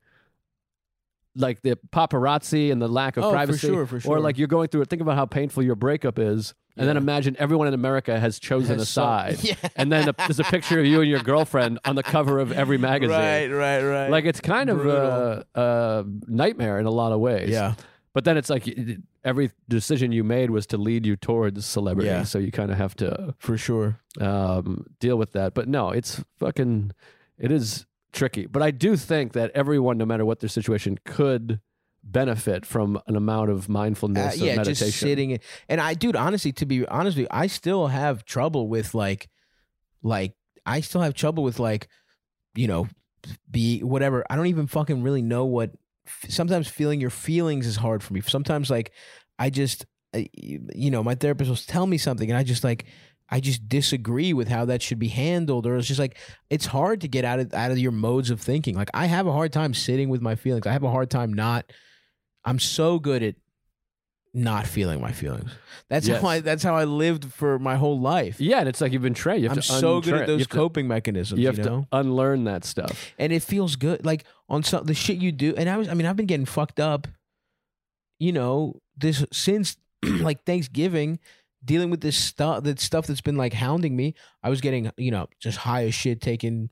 [1.38, 4.48] like the paparazzi and the lack of Oh, for privacy, sure, for or like you're
[4.48, 4.90] going through it.
[4.90, 8.78] Think about how painful your breakup is, and then imagine everyone in America has chosen
[8.80, 9.56] Has a side, Yeah.
[9.76, 12.78] and then there's a picture of you and your girlfriend on the cover of every
[12.90, 13.16] magazine.
[13.16, 14.10] Right, right, right.
[14.10, 17.50] Like it's kind of a, a nightmare in a lot of ways.
[17.50, 17.76] yeah,
[18.14, 18.68] But then it's like
[19.24, 22.24] every decision you made was to lead you towards celebrity, Yeah.
[22.24, 24.00] so you kind of have to for sure.
[24.20, 25.54] um, deal with that.
[25.54, 26.92] But no, it's fucking.
[27.38, 28.46] It is tricky.
[28.46, 31.60] But I do think that everyone, no matter what their situation, could
[32.04, 34.88] benefit from an amount of Uh, mindfulness of yeah, meditation.
[34.88, 35.40] just sitting.
[35.68, 39.28] And I, dude, honestly, to be honest with you, I still have trouble with like,
[40.02, 40.34] like
[40.66, 41.88] I still have trouble with like,
[42.56, 42.88] you know,
[43.52, 44.24] be whatever.
[44.30, 45.72] I don't even fucking really know what.
[46.30, 48.22] Sometimes feeling your feelings is hard for me.
[48.22, 48.92] Sometimes like,
[49.38, 49.86] I just,
[50.16, 52.86] I- you know, my therapist will tell me something, and I just like.
[53.30, 56.18] I just disagree with how that should be handled, or it's just like
[56.50, 58.76] it's hard to get out of out of your modes of thinking.
[58.76, 60.66] Like I have a hard time sitting with my feelings.
[60.66, 61.72] I have a hard time not.
[62.46, 63.36] I'm so good at
[64.34, 65.50] not feeling my feelings.
[65.90, 66.22] That's Yes.
[66.22, 66.40] how I.
[66.40, 68.40] That's how I lived for my whole life.
[68.40, 69.42] Yeah, and it's like you've been trained.
[69.44, 71.40] You have I'm to so good at those have to- coping mechanisms.
[71.40, 73.12] You You, have know, to unlearn that stuff.
[73.18, 74.06] and it feels good.
[74.06, 75.54] Like on some the shit you do.
[75.58, 75.90] And I was.
[75.90, 77.08] I mean, I've been getting fucked up.
[78.20, 81.20] You know, this since like Thanksgiving,
[81.64, 82.64] dealing with this stuff.
[82.64, 84.14] That stuff that's been like hounding me.
[84.44, 86.22] I was getting you know just high as shit.
[86.22, 86.70] Taking.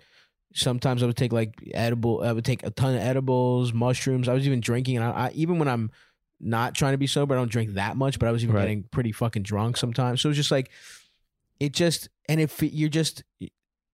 [0.54, 2.22] Sometimes I would take like edible.
[2.24, 4.30] I would take a ton of edibles, mushrooms.
[4.30, 5.92] I was even drinking, and I, I even when I'm
[6.40, 8.20] not trying to be sober, I don't drink that much.
[8.20, 8.62] But I was even Right.
[8.62, 10.22] getting pretty fucking drunk sometimes.
[10.22, 10.70] So it was just like,
[11.60, 13.24] it just and if you're just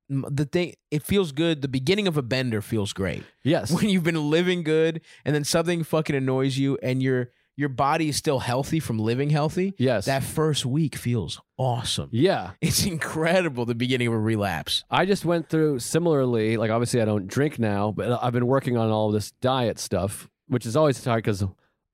[0.10, 1.62] the thing, it feels good.
[1.64, 3.72] The beginning of a bender feels great Yes.
[3.76, 8.10] when you've been living good, and then something fucking annoys you, and your your body
[8.10, 9.74] is still healthy from living healthy.
[9.78, 10.06] yes.
[10.06, 12.10] That first week feels awesome.
[12.12, 12.52] yeah.
[12.62, 13.66] It's incredible.
[13.66, 14.84] The beginning of a relapse.
[14.90, 16.58] I just went through similarly.
[16.58, 20.30] Like, obviously, I don't drink now, but I've been working on all this diet stuff,
[20.48, 21.44] which is always hard because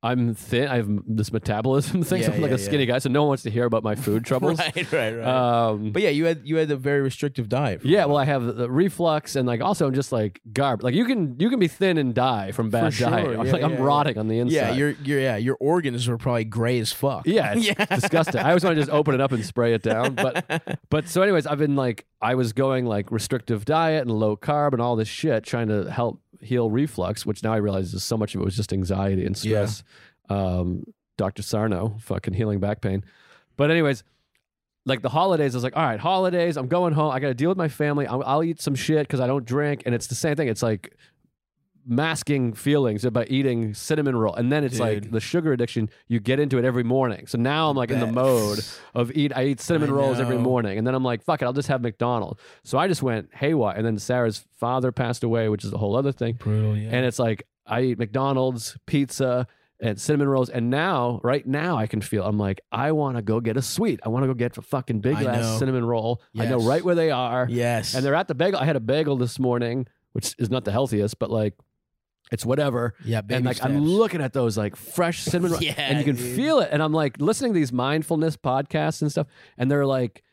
[0.03, 0.67] I'm thin.
[0.67, 2.21] I have this metabolism thing.
[2.21, 3.95] so I'm like yeah, a skinny guy, so no one wants to hear about my
[3.95, 4.59] food troubles.
[4.59, 5.25] right, right, right.
[5.69, 7.83] Um, but yeah, you had you had a very restrictive diet.
[7.83, 10.83] yeah, well, I have the- reflux and like also I'm just like garb.
[10.83, 13.09] Like you can you can be thin and die from bad sure.
[13.09, 13.39] diet.
[13.39, 13.83] I'm Yeah, like I'm yeah, yeah.
[13.83, 14.55] rotting on the inside.
[14.55, 17.25] yeah, your your yeah your organs are probably gray as fuck.
[17.25, 18.39] Yeah, it's yeah, disgusting.
[18.41, 20.13] I always want to just open it up and spray it down.
[20.13, 24.37] But but so anyways, I've been like I was going like restrictive diet and low
[24.37, 28.03] carb and all this shit trying to help heal reflux, which now I realize is
[28.03, 29.83] so much of it was just anxiety and stress.
[30.29, 30.83] Um,
[31.17, 31.41] Dr.
[31.41, 33.03] Sarno, fucking healing back pain.
[33.55, 34.03] But anyways,
[34.85, 37.11] like the holidays, I was like, all right, holidays, I'm going home.
[37.11, 38.05] I got to deal with my family.
[38.07, 40.47] I'll, I'll eat some shit because I don't drink, and it's the same thing.
[40.47, 40.95] It's like
[41.87, 45.89] masking feelings by eating cinnamon roll, and then it's like the sugar addiction.
[46.07, 47.27] You get into it every morning.
[47.27, 48.59] So now I'm like in the mode
[48.93, 49.31] of eat.
[49.35, 51.69] I eat cinnamon I rolls every morning, and then I'm like, fuck it, I'll just
[51.69, 52.41] have McDonald's.
[52.63, 55.95] So I just went haywire, and then Sarah's father passed away, which is a whole
[55.95, 56.33] other thing.
[56.35, 56.77] brutal.
[56.77, 59.47] Yeah, And it's like I eat McDonald's, pizza,
[59.79, 60.49] and cinnamon rolls.
[60.49, 63.61] And now, right now, I can feel I'm like, I want to go get a
[63.61, 63.99] sweet.
[64.03, 66.21] I want to go get a fucking big ass cinnamon roll.
[66.37, 67.47] I know right where they are.
[67.49, 68.59] yes, And they're at the bagel.
[68.59, 71.53] I had a bagel this morning, which is not the healthiest, but like
[72.31, 72.93] it's whatever.
[73.05, 76.15] yeah, and like I'm looking at those like fresh cinnamon rolls, Yeah, and you can
[76.15, 76.35] dude.
[76.35, 76.69] feel it.
[76.71, 80.23] And I'm like listening to these mindfulness podcasts and stuff, and they're like,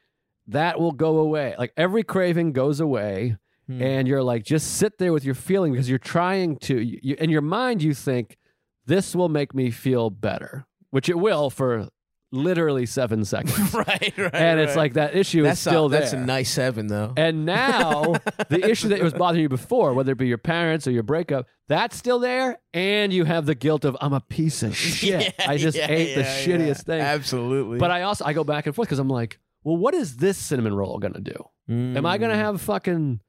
[0.49, 1.55] that will go away.
[1.59, 3.37] Like every craving goes away
[3.67, 3.81] Hmm.
[3.81, 7.31] and you're like just sit there with your feeling because you're trying to you- in
[7.31, 8.37] your mind you think
[8.85, 11.89] this will make me feel better which it will for
[12.35, 14.77] literally seven seconds right, right, and it's right.
[14.77, 17.13] like that issue that's is still a, there That's a nice seven though.
[17.17, 18.15] and now
[18.49, 21.47] the issue that was bothering you before whether it be your parents or your breakup
[21.69, 25.49] that's still there and you have the guilt of i'm a piece of shit Yeah,
[25.49, 27.79] i just yeah, ate the yeah, shittiest thing Absolutely.
[27.79, 30.37] but i also i go back and forth because i'm like well what is this
[30.37, 32.21] cinnamon roll gonna do Am I Mm.
[32.21, 33.21] gonna have fucking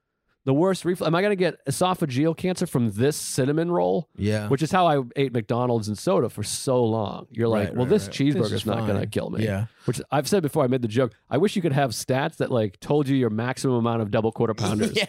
[0.45, 1.07] the worst reflux?
[1.07, 4.09] Am I gonna get esophageal cancer from this cinnamon roll?
[4.15, 4.47] Yeah.
[4.47, 7.27] Which is how I ate McDonald's and soda for so long.
[7.31, 8.13] You're like, Right, well, right, this right.
[8.13, 9.43] cheeseburger's This is not gonna kill me.
[9.43, 9.65] Yeah.
[9.85, 10.63] Which I've said before.
[10.63, 11.11] I made the joke.
[11.29, 14.31] I wish you could have stats that like told you your maximum amount of double
[14.31, 14.95] quarter pounders.
[14.95, 15.05] yeah.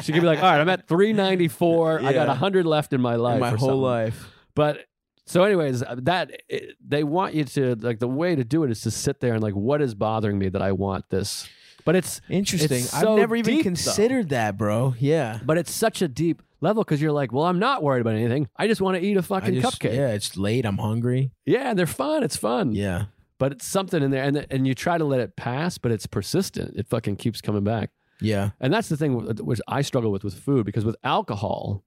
[0.00, 2.00] So you could be like, all right, I'm at 394.
[2.00, 2.08] Yeah.
[2.08, 2.26] I got Yeah.
[2.28, 3.40] 100 left in my life.
[3.40, 3.80] my or whole something.
[3.80, 4.30] life.
[4.54, 4.80] But
[5.26, 8.70] so, anyways, uh, that it, they want you to like the way to do it
[8.70, 11.48] is to sit there and like, what is bothering me that I want this?
[11.84, 12.78] But it's Interesting.
[12.84, 13.68] It's I've never even deep, though.
[13.68, 14.94] considered that, bro.
[14.98, 15.38] Yeah.
[15.44, 18.48] But it's such a deep level because you're like, well, I'm not worried about anything.
[18.56, 19.92] I just want to eat a fucking just- cupcake.
[19.92, 20.08] Yeah.
[20.08, 20.64] Yeah, it's late.
[20.64, 21.30] I'm hungry.
[21.44, 22.22] Yeah, and they're fun.
[22.22, 22.72] It's fun.
[22.72, 23.06] Yeah.
[23.38, 26.06] But it's something in there, and and you try to let it pass, but it's
[26.06, 26.76] persistent.
[26.76, 27.90] It fucking keeps coming back.
[28.20, 28.50] Yeah.
[28.60, 29.12] And that's the thing
[29.44, 31.82] which I struggle with with food because with alcohol,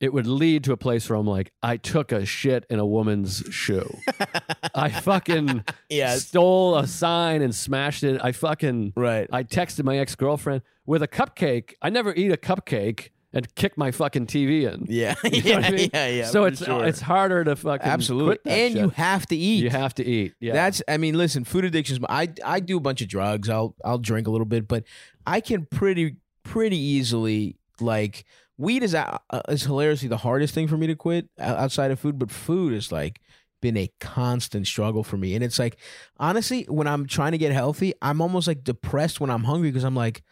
[0.00, 2.86] it would lead to a place where I'm like, I took a shit in a
[2.86, 3.88] woman's shoe.
[4.74, 6.16] I fucking Yeah.
[6.16, 8.20] stole a sign and smashed it.
[8.22, 9.28] I fucking Right.
[9.32, 11.74] I texted my ex girlfriend with a cupcake.
[11.80, 14.86] I never eat a cupcake and kick my fucking TV in.
[14.88, 15.14] Yeah.
[15.24, 15.90] You know yeah, I mean?
[15.92, 16.06] yeah.
[16.08, 16.24] Yeah.
[16.26, 16.84] so it's uh, sure.
[16.86, 18.82] it's harder to fucking absolutely, and shit.
[18.82, 19.62] you have to eat.
[19.64, 20.34] you have to eat.
[20.40, 22.00] Yeah, That's I mean, listen, food addictions.
[22.08, 23.48] I I do a bunch of drugs.
[23.48, 24.84] I'll I'll drink a little bit, but
[25.26, 28.24] I can pretty pretty easily like
[28.58, 32.18] weed is uh, is hilariously the hardest thing for me to quit outside of food,
[32.18, 33.20] but food is like
[33.62, 35.34] been a constant struggle for me.
[35.34, 35.76] And it's like
[36.18, 39.84] honestly, when I'm trying to get healthy, I'm almost like depressed when I'm hungry because
[39.84, 40.22] I'm like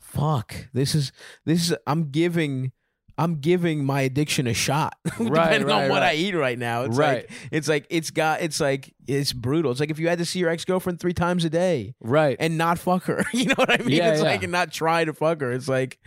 [0.00, 1.12] fuck, this is
[1.46, 2.72] this is I'm giving
[3.18, 6.82] I'm giving my addiction a shot, depending Right, on right, what I eat right now.
[6.84, 7.28] It's Right.
[7.28, 9.70] like it's like it's got it's like it's brutal.
[9.70, 12.36] It's like if you had to see your ex girlfriend three times a day Right.
[12.40, 13.24] and not fuck her.
[13.32, 13.96] You know what I mean?
[13.96, 14.28] Yeah, it's yeah.
[14.28, 15.52] like and not try to fuck her.
[15.52, 15.98] It's like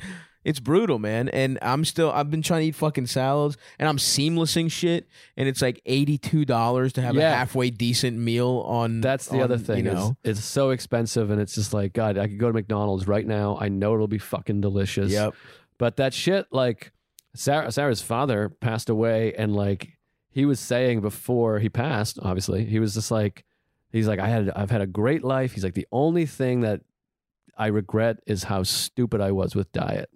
[0.45, 1.27] it's brutal, man.
[1.29, 5.49] And I'm still I've been trying to eat fucking salads and I'm seamlessing shit and
[5.49, 7.33] it's like eighty two dollars to have Yeah.
[7.33, 9.85] a halfway decent meal on That's the on, other thing.
[9.85, 10.17] You know?
[10.23, 12.17] it's so expensive, and it's just like God.
[12.17, 13.57] I could go to McDonald's right now.
[13.59, 15.11] I know it'll be fucking delicious.
[15.11, 15.33] Yep.
[15.77, 16.93] But that shit, like
[17.33, 19.97] Sarah, Sarah's father passed away, and like
[20.29, 23.43] he was saying before he passed, obviously he was just like,
[23.91, 25.53] he's like, I had, I've had a great life.
[25.53, 26.81] He's like, the only thing that
[27.57, 30.09] I regret is how stupid I was with diet,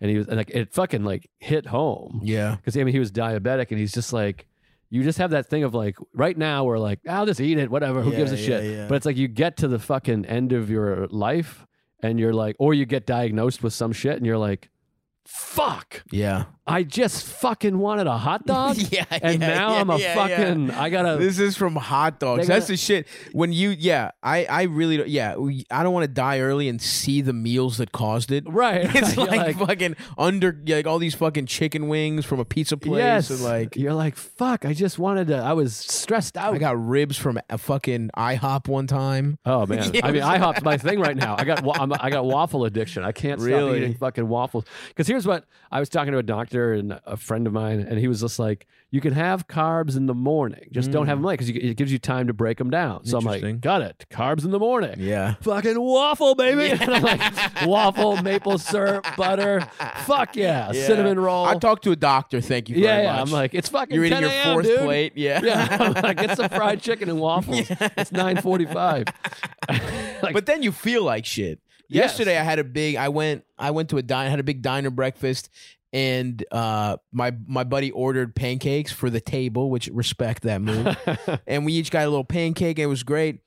[0.00, 2.56] and he was and like, it fucking like hit home Yeah.
[2.56, 4.46] because I mean he was diabetic, and he's just like.
[4.88, 7.68] You just have that thing of like right now we're like I'll just eat it
[7.72, 8.86] whatever who Yeah, gives a yeah, shit yeah.
[8.88, 11.66] but it's like you get to the fucking end of your life
[12.04, 14.70] and you're like or you get diagnosed with some shit and you're like
[15.24, 16.44] fuck Yeah.
[16.68, 19.04] I just fucking wanted a hot dog yeah.
[19.10, 20.70] and yeah, now yeah, I'm a yeah, fucking.
[20.72, 22.48] I gotta This is from hot dogs.
[22.48, 23.06] That's gonna- the shit.
[23.32, 26.68] When you, yeah, I, I really, don't, yeah, we, I don't want to die early
[26.68, 28.44] and see the meals that caused it.
[28.48, 32.76] right It's You're like, fucking under, like all these fucking chicken wings from a pizza
[32.76, 32.98] place.
[32.98, 36.58] yes And like, you're like fuck I just wanted to I was stressed out I
[36.58, 39.38] got ribs from a fucking IHOP one time.
[39.46, 39.92] Oh man!
[40.02, 41.36] I mean, IHOP's my thing right now.
[41.38, 43.04] I got I'm, I got waffle addiction.
[43.04, 44.64] I can't stop eating fucking waffles.
[44.88, 47.98] Because here's what I was talking to a doctor and a friend of mine, and
[47.98, 51.24] he was just like, "You can have carbs in the morning, just don't have them
[51.24, 53.26] late because it gives you time to break them down." So I'm Mm.
[53.26, 53.54] Interesting.
[53.56, 55.34] like, "Got it, carbs in the morning." Yeah.
[55.42, 56.70] Fucking waffle, baby!
[56.80, 57.22] And I'm like,
[57.66, 59.66] waffle, maple syrup, butter,
[60.04, 61.44] fuck yeah, cinnamon roll.
[61.46, 62.40] I talked to a doctor.
[62.40, 63.12] Thank you very yeah, yeah.
[63.12, 63.26] much.
[63.28, 63.94] I'm like, it's fucking.
[63.94, 64.78] you're eating 10 your a.m., fourth dude.
[64.80, 65.12] plate.
[65.16, 65.40] Yeah.
[65.46, 67.70] Yeah, I'm like, get some fried chicken and waffles.
[67.96, 69.06] It's nine forty-five.
[70.22, 71.60] like, but then you feel like shit.
[71.88, 72.10] Yes.
[72.10, 74.60] Yesterday I had a big I went I went to a dine had a big
[74.60, 75.50] diner breakfast
[75.96, 80.94] and uh my my buddy ordered pancakes for the table, which respect that move.
[81.46, 83.40] and we each got a little pancake it was great.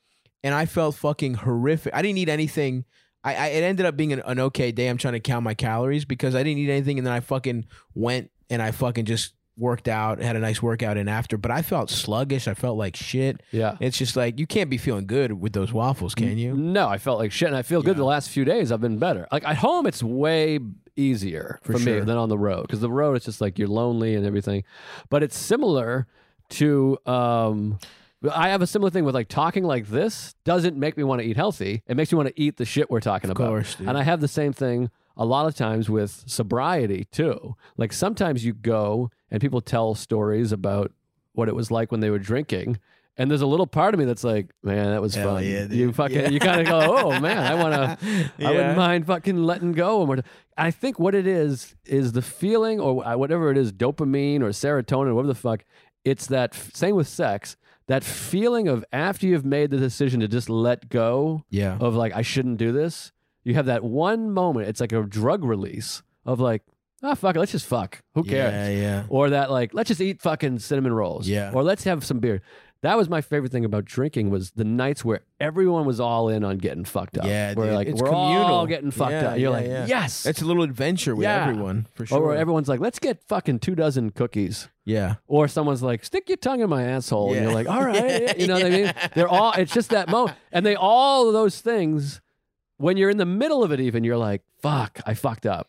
[0.44, 1.94] And I felt fucking horrific.
[1.94, 2.86] I didn't eat anything.
[3.24, 4.88] I, I it ended up being an, an okay day.
[4.88, 7.66] I'm trying to count my calories because I didn't eat anything and then I fucking
[7.94, 11.62] went and I fucking just worked out, had a nice workout in after, but I
[11.62, 12.48] felt sluggish.
[12.48, 13.44] I felt like shit.
[13.52, 13.76] yeah.
[13.80, 16.56] It's just like you can't be feeling good with those waffles, can you?
[16.56, 18.72] No, I felt like shit, and I feel good the last few days.
[18.72, 19.28] I've been better.
[19.32, 20.60] Like at home, it's way
[21.00, 23.68] easier for, For me than on the road because the road it's just like you're
[23.68, 24.64] lonely and everything.
[25.10, 26.08] But it's similar
[26.50, 26.98] to.
[27.06, 27.80] um
[28.32, 31.28] I have a similar thing with like talking like this doesn't make me want to
[31.28, 31.84] eat healthy.
[31.88, 33.48] It makes me want to eat the shit we're talking about.
[33.48, 33.78] course.
[33.80, 37.56] And I have the same thing a lot of times with sobriety too.
[37.78, 40.92] Like sometimes you go and people tell stories about
[41.32, 42.80] what it was like when they were drinking.
[43.20, 45.44] And there's a little part of me that's like, man, that was Hell fun.
[45.44, 46.30] yeah, you fucking, Yeah.
[46.30, 50.10] you kind of go, oh man, I want to, I wouldn't mind fucking letting go.
[50.12, 50.24] And
[50.58, 55.14] I think what it is is the feeling or whatever it is, dopamine or serotonin,
[55.14, 55.66] whatever the fuck.
[56.06, 57.58] It's that same with sex.
[57.88, 61.78] That feeling of after you've made the decision to just let go Yeah.
[61.80, 63.12] of like I shouldn't do this.
[63.44, 64.68] You have that one moment.
[64.70, 66.62] It's like a drug release of like,
[67.04, 68.02] ah, fuck it, let's just fuck.
[68.14, 68.54] Who cares?
[68.54, 69.04] Yeah, yeah.
[69.10, 71.28] Or that like, let's just eat fucking cinnamon rolls.
[71.28, 71.52] Yeah.
[71.54, 72.42] Or let's have some beer.
[72.82, 76.46] That was my favorite thing about drinking was the nights where everyone was all in
[76.46, 77.26] on getting fucked up.
[77.26, 77.76] Yeah, where dude.
[77.76, 78.68] like It's we're all communal.
[78.68, 79.38] getting fucked Yeah, up.
[79.38, 79.86] You're yeah, like, yeah.
[79.86, 80.26] yes.
[80.26, 81.46] It's a little adventure with Yeah.
[81.50, 82.20] everyone, for sure.
[82.20, 84.70] or where everyone's like, let's get fucking two dozen cookies.
[84.86, 85.16] yeah.
[85.28, 87.34] Or someone's like, stick your tongue in my asshole.
[87.34, 88.38] And you're like, all right.
[88.40, 88.94] You know what I mean?
[89.14, 90.38] They're all, it's just that moment.
[90.54, 92.22] And they, all of those things,
[92.78, 95.68] when you're in the middle of it, even, you're like, fuck, I fucked up.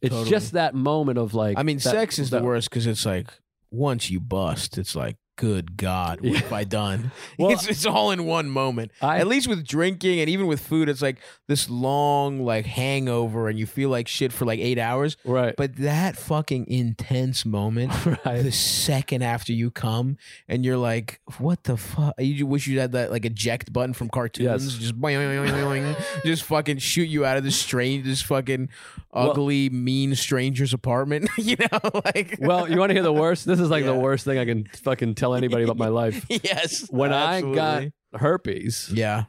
[0.00, 0.30] It's Totally.
[0.30, 3.30] just that moment of like, I mean, that- sex is the worst because it's like
[3.72, 6.38] once you bust, it's like, good God, what Yeah.
[6.40, 7.10] have I done?
[7.38, 8.92] Well, it's, it's all in one moment.
[9.00, 11.18] I- At least with drinking and even with food, it's like
[11.48, 15.16] this long like hangover and you feel like shit for like eight hours.
[15.24, 15.54] Right.
[15.56, 17.92] But that fucking intense moment,
[18.24, 18.42] right.
[18.42, 20.18] the second after you come
[20.48, 22.14] and you're like, what the fuck?
[22.18, 24.64] You wish you had that like eject button from cartoons.
[24.64, 24.74] Yes.
[24.78, 28.68] Just boing, boing, boing, boing, just fucking shoot you out of this strange, this fucking
[29.12, 31.28] Well- ugly, mean stranger's apartment.
[31.38, 33.46] you know, like well, you want to hear the worst?
[33.46, 36.26] This is like the worst thing I can fucking tell anybody about my life.
[36.28, 36.86] yes.
[36.90, 39.24] When I got herpes, yeah.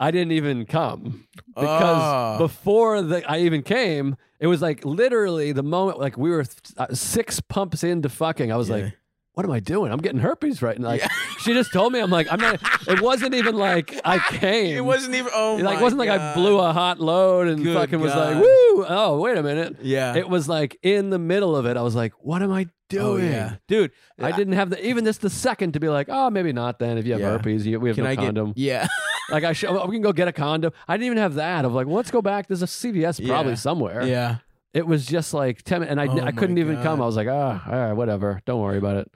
[0.00, 1.26] I didn't even come
[1.56, 2.38] because Ah.
[2.38, 6.44] before the, I even came, it was like literally the moment like we were
[6.76, 8.52] uh, six pumps into fucking.
[8.52, 8.76] I was Yeah.
[8.76, 8.96] like,
[9.34, 9.90] "What am I doing?
[9.90, 11.08] I'm getting herpes right." And like Yeah.
[11.40, 14.76] she just told me, I'm like, "I'm not." It wasn't even like I came.
[14.76, 15.32] It wasn't even.
[15.34, 18.14] Oh, Like, my it wasn't like I blew a hot load and Good fucking was
[18.14, 18.42] like, God.
[18.42, 19.78] "Woo!" Oh, wait a minute.
[19.82, 20.14] Yeah.
[20.14, 21.76] It was like in the middle of it.
[21.76, 23.24] I was like, "What am I doing?
[23.24, 23.56] Oh, yeah.
[23.66, 23.92] dude.
[24.18, 26.78] I didn't have the even just the second to be like, oh, maybe not.
[26.78, 27.30] Then if you have Yeah.
[27.30, 28.46] herpes, you, we have Can no I condom.
[28.52, 28.56] get?
[28.56, 28.88] Yeah,
[29.30, 30.72] Like I, sh- we can go get a condom.
[30.86, 31.64] I didn't even have that.
[31.64, 32.46] Of like, let's go back.
[32.48, 33.56] There's a CVS probably Yeah.
[33.56, 34.02] somewhere.
[34.06, 34.36] yeah.
[34.74, 36.98] It was just like ten, and I, Oh I couldn't my even come.
[36.98, 37.02] God.
[37.04, 38.40] I was like, ah, all right, whatever.
[38.44, 39.10] Don't worry about it.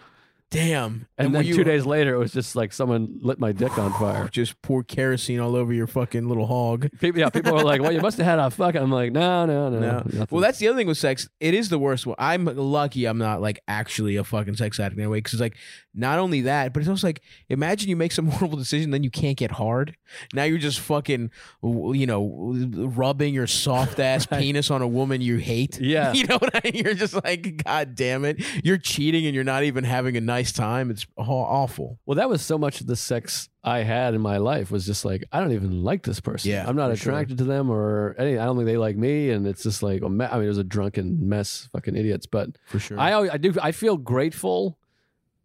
[0.52, 1.06] Damn.
[1.18, 3.76] And, were then you- two days later, it was just like someone lit my dick
[3.78, 4.28] on fire.
[4.32, 6.88] just pour kerosene all over your fucking little hog.
[7.00, 8.74] People, yeah, people were like, well, you must have had a fuck.
[8.74, 9.80] I'm like, no, no, no.
[9.80, 9.92] No.
[10.04, 10.26] nothing.
[10.30, 11.28] Well, that's the other thing with sex.
[11.40, 12.16] It is the worst one.
[12.18, 15.18] I'm lucky I'm not like actually a fucking sex addict in a way.
[15.18, 15.56] Because like
[15.94, 19.10] not only that, but it's also like imagine you make some horrible decision, then you
[19.10, 19.96] can't get hard.
[20.34, 21.30] Now you're just fucking,
[21.62, 24.40] you know, rubbing your soft ass Right.
[24.40, 25.80] penis on a woman you hate.
[25.80, 26.12] Yeah.
[26.12, 26.84] you know what I mean.
[26.84, 30.41] You're just like, god damn it, you're cheating and you're not even having a nice
[30.50, 30.90] time.
[30.90, 32.00] It's awful.
[32.04, 35.04] Well, that was so much of the sex I had in my life was just
[35.04, 36.50] like I don't even like this person.
[36.50, 37.12] Yeah, I'm not for sure.
[37.12, 38.38] attracted to them or any.
[38.38, 40.58] I don't think they like me, and it's just like a I mean, it was
[40.58, 42.26] a drunken mess, fucking idiots.
[42.26, 42.98] But For sure.
[42.98, 44.78] I always, I do I feel grateful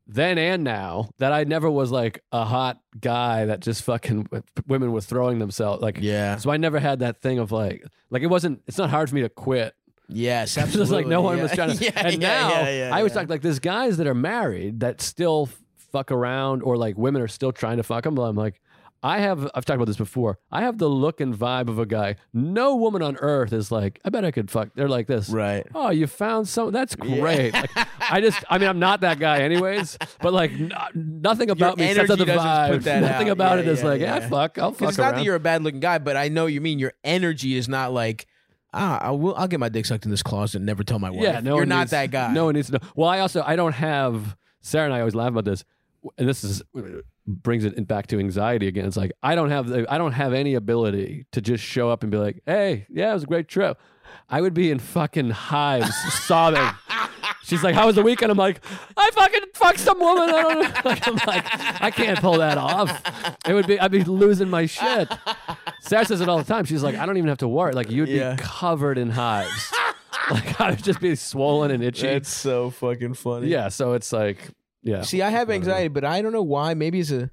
[0.09, 4.27] then and now that I never was like a hot guy that just fucking
[4.65, 5.99] women were throwing themselves like.
[6.01, 6.37] yeah.
[6.37, 8.61] So I never had that thing of like like it wasn't.
[8.67, 9.75] It's not hard for me to quit.
[10.09, 10.57] Yes.
[10.57, 11.23] It's just like no absolutely.
[11.25, 11.43] one Yeah.
[11.43, 11.83] was trying to.
[11.85, 13.21] yeah, and yeah, now yeah, yeah, I always yeah.
[13.21, 15.49] talk like there's guys that are married that still
[15.91, 18.15] fuck around, or like women are still trying to fuck them.
[18.15, 18.59] But I'm like,
[19.03, 19.43] I have.
[19.53, 20.39] I've talked about this before.
[20.51, 22.15] I have the look and vibe of a guy.
[22.33, 24.69] No woman on earth is like, I bet I could fuck.
[24.75, 25.29] They're like this.
[25.29, 25.65] Right.
[25.75, 26.71] Oh, you found some.
[26.71, 27.19] That's Yeah.
[27.19, 27.53] great.
[27.53, 27.69] Like,
[28.09, 28.43] I just.
[28.49, 29.97] I mean, I'm not that guy, anyways.
[30.21, 32.85] But like, n- nothing about me sets up the vibe.
[33.01, 33.33] nothing out.
[33.33, 34.17] about Yeah, it is yeah, like, yeah.
[34.19, 34.57] yeah, fuck.
[34.57, 36.79] I'll fuck it's not that you're a bad looking guy, but I know you mean
[36.79, 38.25] your energy is not like
[38.73, 41.09] ah, I will, I'll get my dick sucked in this closet and never tell my
[41.09, 41.23] wife.
[41.23, 42.33] Yeah, no, you're one not needs- that guy.
[42.33, 42.79] No one needs to know.
[42.95, 45.63] Well, I also I don't have Sarah and I always laugh about this,
[46.17, 46.61] and this is
[47.25, 48.85] brings it back to anxiety again.
[48.85, 52.03] It's like I don't have the, I don't have any ability to just show up
[52.03, 53.79] and be like, hey, yeah, it was a great trip.
[54.29, 55.93] I would be in fucking hives
[56.25, 56.67] sobbing.
[57.47, 58.59] She's like, "How was the weekend?" I'm like,
[58.97, 60.71] "I fucking fucked some woman." I don't know.
[60.85, 63.01] Like, I'm like, I can't pull that off.
[63.47, 65.07] It would be, I'd be losing my shit.
[65.81, 66.65] Sarah says it all the time.
[66.65, 67.73] She's like, "I don't even have to worry.
[67.73, 68.35] Like, you'd Yeah.
[68.35, 69.73] be covered in hives.
[70.31, 73.47] like, I would just be swollen and itchy." That's so fucking funny.
[73.47, 74.49] Yeah, so it's like,
[74.83, 76.73] yeah, See, I have I anxiety, but I don't know why.
[76.73, 77.29] Maybe it's a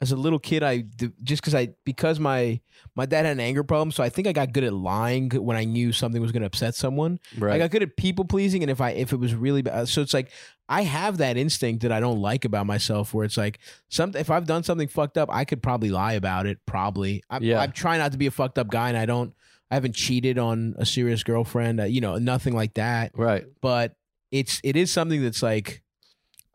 [0.00, 0.84] as a little kid, i
[1.22, 2.60] just because I because my
[2.94, 5.56] my dad had an anger problem, so I think I got good at lying when
[5.56, 7.18] I knew something was going to upset someone.
[7.38, 7.54] right.
[7.54, 10.02] I got good at people pleasing, and if I if it was really bad, so
[10.02, 10.30] it's like
[10.68, 14.30] I have that instinct that I don't like about myself, where it's like some if
[14.30, 16.58] I've done something fucked up, I could probably lie about it.
[16.66, 17.60] Probably, I, Yeah.
[17.60, 19.32] I'm trying not to be a fucked up guy, and I don't.
[19.70, 23.12] I haven't cheated on a serious girlfriend, uh, you know, nothing like that.
[23.14, 23.44] right.
[23.60, 23.96] But
[24.30, 25.82] it's it is something that's like.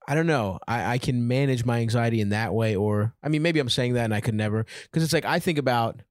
[0.07, 0.59] I don't know.
[0.67, 3.93] I, I can manage my anxiety in that way, or I mean, maybe I'm saying
[3.93, 6.01] that and I could never, because it's like I think about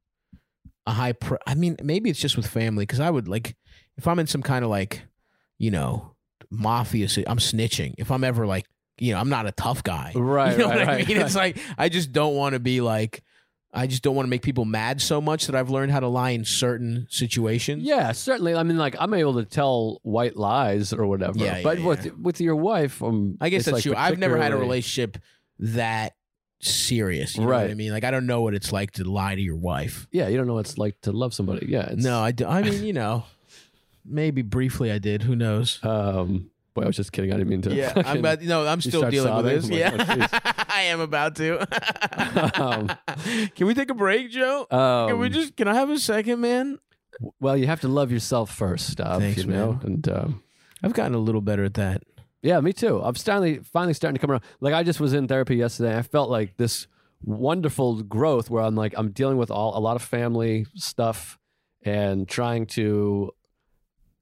[0.86, 1.12] a high.
[1.12, 3.56] Pro- I mean, maybe it's just with family, because I would like
[3.98, 5.02] if I'm in some kind of like,
[5.58, 6.14] you know,
[6.50, 7.08] mafia.
[7.26, 7.94] I'm snitching.
[7.98, 8.66] If I'm ever like,
[8.98, 10.12] you know, I'm not a tough guy.
[10.16, 11.16] Right, You know right, what I right, mean?
[11.18, 13.22] It's like I just don't want to be like.
[13.72, 16.08] I just don't want to make people mad so much that I've learned how to
[16.08, 17.84] lie in certain situations.
[17.84, 18.54] Yeah, certainly.
[18.54, 21.38] I mean, like I'm able to tell white lies or whatever.
[21.38, 21.86] Yeah, but yeah.
[21.86, 23.94] with with your wife, um, I guess that's like true.
[23.96, 25.18] I've never had a relationship
[25.60, 26.14] that
[26.60, 27.36] serious.
[27.36, 27.92] You know what I mean?
[27.92, 30.06] Like I don't know what it's like to lie to your wife.
[30.10, 31.66] Yeah, you don't know what it's like to love somebody.
[31.66, 33.24] Yeah, it's, No, I, do, I mean, you know,
[34.04, 35.22] maybe briefly I did.
[35.22, 35.78] Who knows?
[35.82, 37.32] Um, boy, I was just kidding.
[37.32, 37.74] I didn't mean to.
[37.74, 38.42] Yeah, I'm about.
[38.42, 39.70] No, I'm still dealing with this.
[39.70, 40.26] Like, yeah,
[40.58, 41.60] oh, I am about to.
[42.58, 42.90] Um,
[43.54, 44.66] can we take a break, Joe?
[44.70, 45.54] Um, can we just?
[45.56, 46.78] Can I have a second, man?
[47.38, 49.72] Well, you have to love yourself first, Stav, Thanks, you know.
[49.72, 49.80] man.
[49.84, 50.42] And um,
[50.82, 52.02] I've gotten a little better at that.
[52.40, 52.98] yeah, me too.
[53.02, 54.42] I'm finally finally starting to come around.
[54.60, 55.96] Like I just was in therapy yesterday.
[55.96, 56.86] I felt like this
[57.22, 61.38] wonderful growth where I'm like I'm dealing with all a lot of family stuff
[61.82, 63.32] and trying to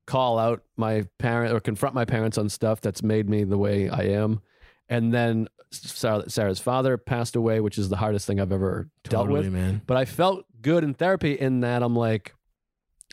[0.06, 3.88] call out my parent or confront my parents on stuff that's made me the way
[3.88, 4.40] I am.
[4.88, 9.28] And then Sarah, Sarah's father passed away, which is the hardest thing I've ever dealt
[9.28, 9.52] with.
[9.52, 9.82] man.
[9.86, 12.34] But I felt good in therapy in that I'm like,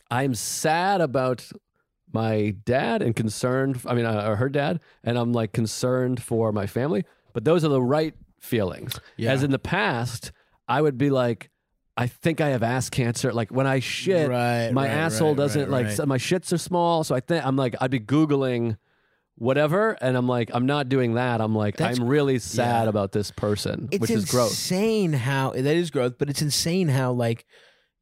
[0.09, 1.45] I'm sad about
[2.13, 3.81] my dad and concerned.
[3.85, 7.03] I mean, uh, or her dad, and I'm like concerned for my family.
[7.33, 8.99] But those are the right feelings.
[9.17, 9.31] Yeah.
[9.33, 10.31] As in the past,
[10.67, 11.49] I would be like,
[11.97, 13.33] I think I have ass cancer.
[13.33, 16.57] Like when I shit, Right, my right, asshole right, doesn't like so my shits are
[16.57, 17.03] small.
[17.03, 18.77] So I think I'm like I'd be googling
[19.37, 21.41] whatever, and I'm like I'm not doing that.
[21.41, 22.89] I'm like That's- I'm really sad yeah.
[22.89, 24.51] about this person, it's which is gross.
[24.51, 27.45] insane how that is growth, but it's insane how like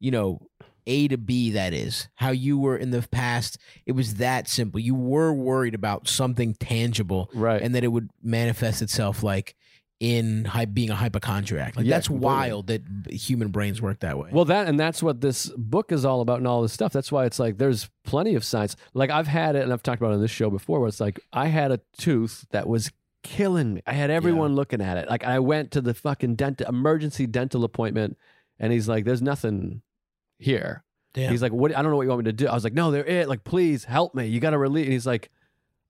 [0.00, 0.40] you know
[0.86, 3.58] A to B that is how you were in the past.
[3.86, 4.80] It was that simple.
[4.80, 7.60] You were worried about something tangible, Right.
[7.62, 9.54] and that it would manifest itself like
[10.00, 11.76] in hy- being a hypochondriac.
[11.76, 12.26] Like Yeah, that's completely.
[12.26, 14.30] wild that human brains work that way.
[14.32, 16.92] Well, that and that's what this book is all about, and all this stuff.
[16.92, 18.76] That's why it's like there's plenty of science.
[18.92, 20.80] Like I've had it, and I've talked about it on this show before.
[20.80, 22.90] Where it's like I had a tooth that was
[23.22, 23.82] killing me.
[23.86, 25.08] I had everyone looking at it.
[25.08, 28.18] Like I went to the fucking dental emergency dental appointment,
[28.58, 29.82] and he's like, "There's nothing
[30.38, 30.84] here."
[31.14, 31.30] Damn.
[31.30, 31.74] He's like, "What?
[31.76, 33.28] I don't know what you want me to do." I was like, "No, there is.
[33.28, 34.26] Like, please help me.
[34.26, 35.30] You got to relieve." And he's like,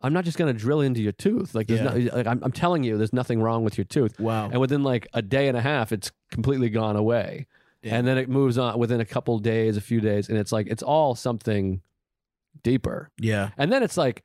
[0.04, 1.54] "I'm not just gonna drill into your tooth.
[1.54, 1.94] Like, there's Yeah.
[2.10, 2.16] no.
[2.16, 4.48] Like, I'm, I'm telling you, there's nothing wrong with your tooth." wow.
[4.50, 7.46] And within like a day and a half, it's completely gone away.
[7.82, 10.66] And then it moves on within a couple days, a few days, and it's like
[10.68, 11.82] it's all something
[12.62, 13.10] deeper.
[13.18, 13.50] yeah.
[13.58, 14.22] And then it's like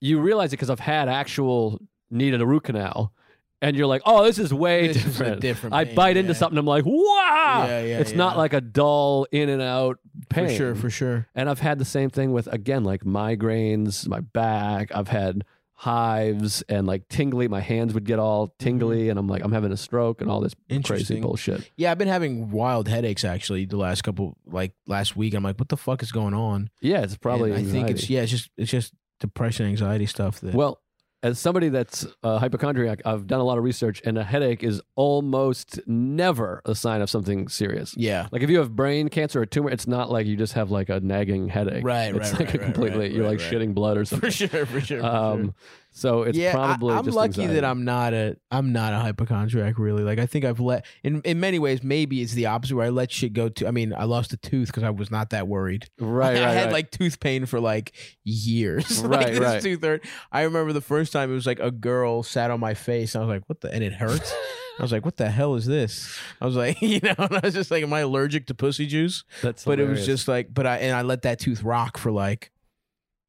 [0.00, 3.12] you realize it because I've had actual needed a root canal,
[3.60, 5.40] and you're like, oh, this is way This is a different.
[5.40, 7.64] different I pain, bite into something, I'm like, wow.
[7.66, 9.98] Yeah, yeah, it's not like a dull in and out
[10.28, 10.48] pain.
[10.48, 11.26] For sure, for sure.
[11.34, 14.90] And I've had the same thing with again like migraines, my back.
[14.94, 15.44] I've had
[15.74, 17.46] hives and like tingly.
[17.48, 20.40] My hands would get all tingly, and I'm like, I'm having a stroke and all
[20.40, 20.54] this
[20.84, 21.22] crazy Mm-hmm.
[21.22, 21.70] Bullshit.
[21.76, 25.34] Yeah, I've been having wild headaches actually the last couple like last week.
[25.34, 26.70] I'm like, what the fuck is going on?
[26.80, 27.54] Yeah, it's probably.
[27.54, 30.80] I think it's yeah, it's just it's just depression, anxiety stuff that Well,
[31.22, 34.80] as somebody that's a hypochondriac, I've done a lot of research, and a headache is
[34.94, 37.94] almost never a sign of something serious.
[37.96, 38.28] yeah.
[38.30, 40.88] Like if you have brain cancer or tumor, it's not like you just have like
[40.88, 41.84] a nagging headache.
[41.84, 44.30] Right, It's right, like right, a completely right, you're like shitting blood or something.
[44.30, 45.00] For sure, for sure.
[45.00, 45.54] For Um, sure.
[45.98, 47.54] So it's yeah, probably I, am lucky anxiety.
[47.54, 50.04] that I'm not a I'm not a hypochondriac really.
[50.04, 52.90] Like I think I've let in in many ways maybe it's the opposite where I
[52.90, 55.48] let shit go to I mean, I lost a tooth because I was not that
[55.48, 55.90] worried.
[55.98, 56.72] right, right, I had right.
[56.72, 57.92] like tooth pain for like
[58.22, 59.02] years.
[59.08, 59.62] Right, like this right.
[59.62, 60.04] tooth hurt.
[60.30, 63.14] I remember the first time it was like a girl sat on my face.
[63.14, 64.32] And I was like, what the and it hurts.
[64.78, 66.16] I was like, what the hell is this?
[66.40, 68.86] I was like, you know, and I was just like, am I allergic to pussy
[68.86, 69.24] juice?
[69.42, 72.12] That's But it was just like, but I and I let that tooth rock for
[72.12, 72.52] like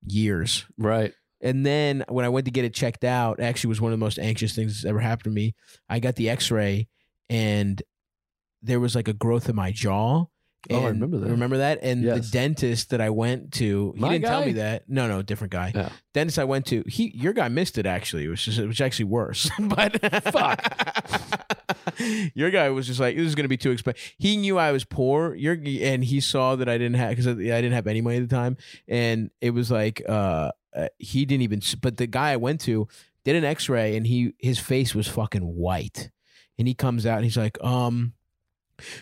[0.05, 0.65] years.
[0.77, 1.13] right.
[1.41, 4.03] And then when I went to get it checked out, actually was one of the
[4.03, 5.55] most anxious things that's ever happened to me.
[5.89, 6.87] I got the X-ray,
[7.29, 7.81] and
[8.61, 10.25] there was like a growth in my jaw.
[10.69, 11.29] Oh, I remember that.
[11.29, 11.79] Remember that?
[11.81, 14.89] And the dentist that I went to, he My didn't tell me that.
[14.89, 15.71] No, no, different guy.
[15.73, 15.89] Yeah.
[16.13, 19.49] Dentist I went to, he your guy missed it actually, which is which actually worse.
[19.59, 20.01] but
[20.33, 21.55] fuck,
[22.33, 24.01] your guy was just like, this is going to be too expensive.
[24.17, 25.33] He knew I was poor.
[25.33, 28.27] Your and he saw that I didn't have because I didn't have any money at
[28.27, 31.61] the time, and it was like uh, uh he didn't even.
[31.81, 32.87] But the guy I went to
[33.25, 36.09] did an X-ray, and he his face was fucking white,
[36.57, 38.13] and he comes out and he's like, um.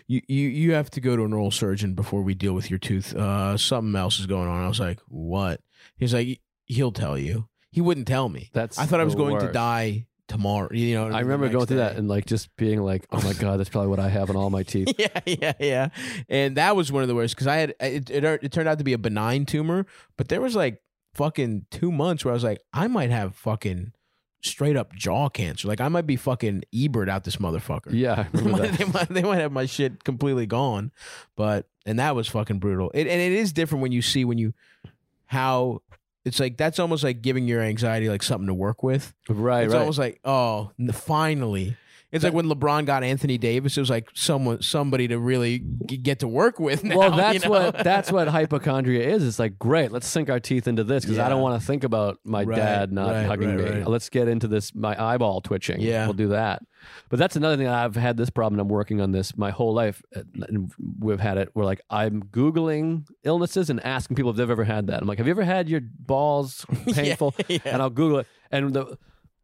[0.07, 2.79] You, you you have to go to an oral surgeon before we deal with your
[2.79, 3.15] tooth.
[3.15, 4.63] Uh, something else is going on.
[4.63, 5.61] I was like, what?
[5.97, 7.47] He's like, he'll tell you.
[7.69, 8.49] He wouldn't tell me.
[8.53, 10.69] That's I thought I was going to die tomorrow.
[10.71, 13.59] You know, I remember going through that and like just being like, oh my god,
[13.59, 14.93] that's probably what I have in all my teeth.
[14.97, 15.89] yeah, yeah, yeah.
[16.29, 18.23] And that was one of the worst because I had it, it.
[18.23, 19.85] It turned out to be a benign tumor,
[20.17, 20.81] but there was like
[21.13, 23.93] fucking two months where I was like, I might have fucking
[24.41, 25.67] straight up jaw cancer.
[25.67, 27.91] Like I might be fucking Ebert out this motherfucker.
[27.91, 28.41] Yeah, they,
[28.85, 30.91] might, they, might, have my shit completely gone,
[31.35, 32.91] but and that was fucking brutal.
[32.93, 34.53] It, and it is different when you see when you
[35.25, 35.81] how
[36.25, 39.13] it's like that's almost like giving your anxiety like something to work with.
[39.29, 39.79] Right, It's right.
[39.79, 41.77] almost like, oh, finally.
[42.11, 43.75] It's like when LeBron got Anthony Davis.
[43.75, 46.83] It was like someone, somebody to really g- get to work with.
[46.85, 47.49] Now, well, you that's know?
[47.49, 49.27] what that's what hypochondria is.
[49.27, 51.83] It's like great, let's sink our teeth into this because I don't want to think
[51.83, 53.83] about my Right, dad not right, hugging right, me.
[53.83, 55.81] Let's get into this my eyeball twitching.
[55.81, 56.05] Yeah.
[56.05, 56.61] we'll do that.
[57.09, 57.67] But that's another thing.
[57.67, 58.61] I've had this problem.
[58.61, 60.01] I'm working on this my whole life.
[60.15, 64.49] uh, And we've had it We're like I'm googling illnesses and asking people if they've
[64.49, 65.01] ever had that.
[65.01, 67.35] I'm like, have you ever had your balls painful?
[67.49, 67.57] yeah.
[67.65, 68.27] and I'll Google it.
[68.49, 68.97] And the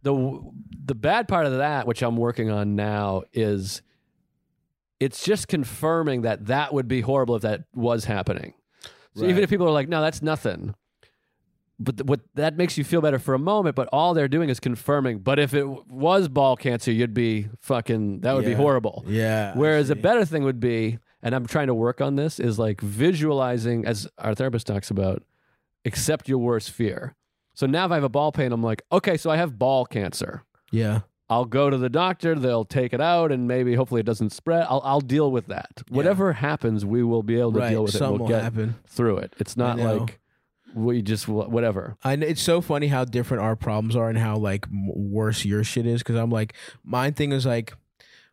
[0.04, 0.40] the
[0.86, 3.82] the bad part of that, which I'm working on now, is
[5.00, 8.54] it's just confirming that that would be horrible if that was happening.
[9.16, 10.76] So even if people are like, "No, that's nothing,"
[11.80, 14.50] but th- what that makes you feel better for a moment, but all they're doing
[14.50, 15.20] is confirming.
[15.20, 18.22] But if it w- was ball cancer, you'd be fucking.
[18.22, 19.04] That would be horrible.
[19.08, 19.54] Yeah.
[19.56, 22.82] Whereas a better thing would be, and I'm trying to work on this, is like
[22.82, 25.24] visualizing, as our therapist talks about,
[25.86, 27.16] accept your worst fear.
[27.54, 29.86] So now if I have a ball pain, I'm like, okay, so I have ball
[29.86, 30.44] cancer.
[30.72, 31.02] Yeah.
[31.30, 34.66] I'll go to the doctor, they'll take it out, and maybe hopefully it doesn't spread.
[34.70, 35.82] I'll, I'll deal with that.
[35.90, 37.70] Whatever happens, we will be able to Right.
[37.70, 38.02] deal with it.
[38.02, 38.76] We'll get happen.
[38.88, 39.34] through it.
[39.40, 40.20] It's not like
[40.76, 41.96] we just, whatever.
[42.04, 45.64] I know, it's so funny how different our problems are and how like worse your
[45.64, 46.02] shit is.
[46.02, 47.74] Because I'm like, my thing is like,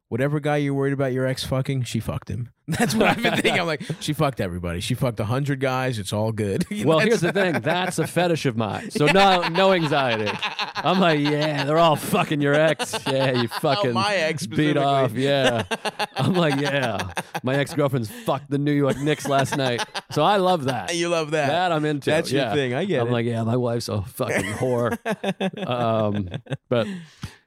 [0.09, 2.51] whatever guy you're worried about your ex fucking, she fucked him.
[2.69, 3.59] That's what I've been thinking.
[3.61, 4.81] I'm like, she fucked everybody.
[4.81, 5.99] She fucked a hundred guys.
[5.99, 6.67] It's all good.
[6.85, 7.61] Well, here's the thing.
[7.61, 8.91] That's a fetish of mine.
[8.91, 10.31] So no, no anxiety.
[10.77, 12.95] I'm like, yeah, they're all fucking your ex.
[13.07, 15.13] Yeah, you fucking Oh, my ex beat off.
[15.13, 15.65] Yeah.
[16.17, 17.13] I'm like, yeah.
[17.43, 19.83] My ex girlfriend's fucked the New York Knicks last night.
[20.11, 20.95] So I love that.
[20.95, 21.49] you love that.
[21.49, 22.11] That I'm into.
[22.11, 22.73] That's your thing.
[22.75, 23.03] I get it.
[23.03, 24.97] I'm like, yeah, my wife's a fucking whore.
[25.69, 26.29] um,
[26.69, 26.87] but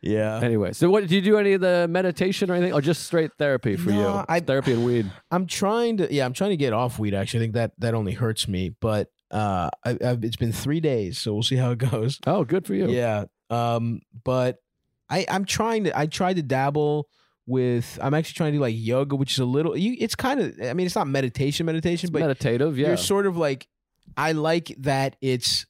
[0.01, 0.39] yeah.
[0.41, 1.37] anyway, so what do you do?
[1.37, 4.25] Any of the meditation or anything, or just straight therapy for No, you?
[4.29, 5.02] I- therapy and weed.
[5.31, 6.13] I'm trying to.
[6.13, 7.13] Yeah, I'm trying to get off weed.
[7.13, 8.69] Actually, I think that that only hurts me.
[8.79, 12.19] But uh, I, I've, it's been three days, so we'll see how it goes.
[12.27, 12.89] Oh, good for you.
[12.89, 13.25] Yeah.
[13.49, 14.57] Um, but
[15.09, 15.97] I I'm trying to.
[15.97, 17.07] I tried to dabble
[17.45, 17.99] with.
[18.01, 19.77] I'm actually trying to do like yoga, which is a little.
[19.77, 20.55] You, it's kind of.
[20.63, 22.77] I mean, it's not meditation, meditation, It's but meditative.
[22.77, 22.89] Yeah.
[22.89, 23.67] you're sort of like.
[24.17, 25.65] I like that it's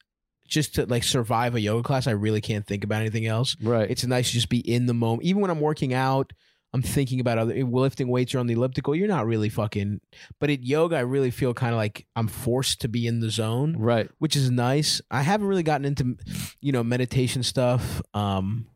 [0.48, 2.08] just to like survive a yoga class.
[2.08, 3.56] I really can't think about anything else.
[3.62, 3.90] right.
[3.90, 5.24] It's nice to just be in the moment.
[5.24, 6.34] Even when I'm working out,
[6.74, 8.96] I'm thinking about other lifting weights or on the elliptical.
[8.96, 10.02] You're not really fucking.
[10.40, 13.30] But at yoga, I really feel kind of like I'm forced to be in the
[13.30, 14.10] zone, right.
[14.18, 15.00] which is nice.
[15.12, 16.18] I haven't really gotten into,
[16.62, 18.02] you know, meditation stuff.
[18.16, 18.68] Um,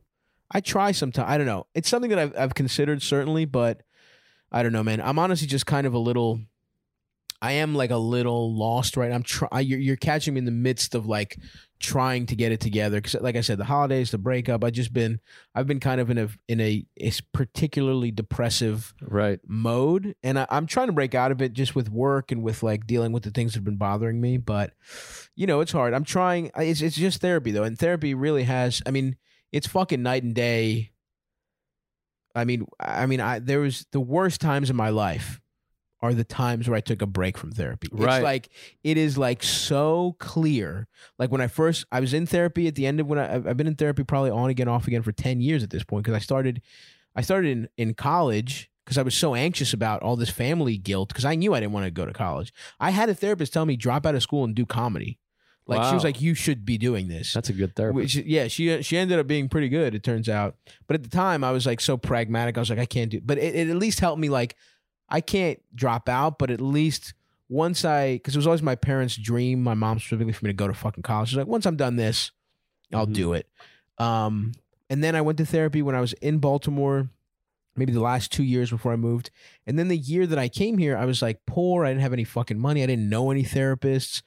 [0.52, 1.28] I try sometimes.
[1.30, 1.66] I don't know.
[1.74, 3.82] It's something that I've I've considered certainly, but
[4.52, 5.02] I don't know, man.
[5.02, 6.40] I'm honestly just kind of a little.
[7.42, 9.12] I am like a little lost right.
[9.12, 9.60] I'm try.
[9.60, 11.38] You're, you're catching me in the midst of like
[11.80, 14.64] trying to get it together because, like I said, the holidays, the breakup.
[14.64, 15.20] I just been.
[15.54, 19.40] I've been kind of in a in a, a particularly depressive Right.
[19.48, 22.64] mode, and I, I'm trying to break out of it just with work and with
[22.64, 24.38] like dealing with the things that have been bothering me.
[24.38, 24.74] But
[25.36, 25.94] you know, it's hard.
[25.94, 26.50] I'm trying.
[26.58, 28.82] It's it's just therapy though, and therapy really has.
[28.88, 29.16] I mean,
[29.52, 30.92] it's fucking night and day.
[32.34, 35.40] I mean, I mean, I there was the worst times in my life
[36.02, 37.90] are the times where I took a break from therapy.
[37.92, 38.18] Right.
[38.18, 38.50] It's like
[38.84, 40.88] it is like so clear.
[41.18, 43.48] Like when I first I was in therapy at the end of when I I've
[43.48, 46.04] I've been in therapy probably on again off again for 10 years at this point
[46.04, 46.62] because I started
[47.16, 51.10] I started in in college because I was so anxious about all this family guilt
[51.10, 52.54] because I knew I didn't want to go to college.
[52.80, 55.20] I had a therapist tell me drop out of school and do comedy.
[55.68, 57.34] Like she was like you should be doing this.
[57.34, 57.96] That's a good therapy.
[57.96, 59.94] Which, yeah, she she ended up being pretty good.
[59.94, 60.56] It turns out,
[60.88, 62.58] but at the time I was like so pragmatic.
[62.58, 63.20] I was like, I can't do.
[63.24, 64.30] But it, it at least helped me.
[64.30, 64.56] Like,
[65.10, 67.14] I can't drop out, but at least
[67.50, 70.56] once I, because it was always my parents' dream, my mom specifically for me to
[70.56, 71.30] go to fucking college.
[71.30, 72.32] She's like, once I'm done this,
[72.94, 73.14] I'll Mhm.
[73.14, 73.48] do it.
[73.98, 74.52] Um,
[74.90, 77.10] and then I went to therapy when I was in Baltimore.
[77.76, 79.30] Maybe the last two years before I moved,
[79.68, 81.86] and then the year that I came here, I was like poor.
[81.86, 82.82] I didn't have any fucking money.
[82.82, 84.24] I didn't know any therapists,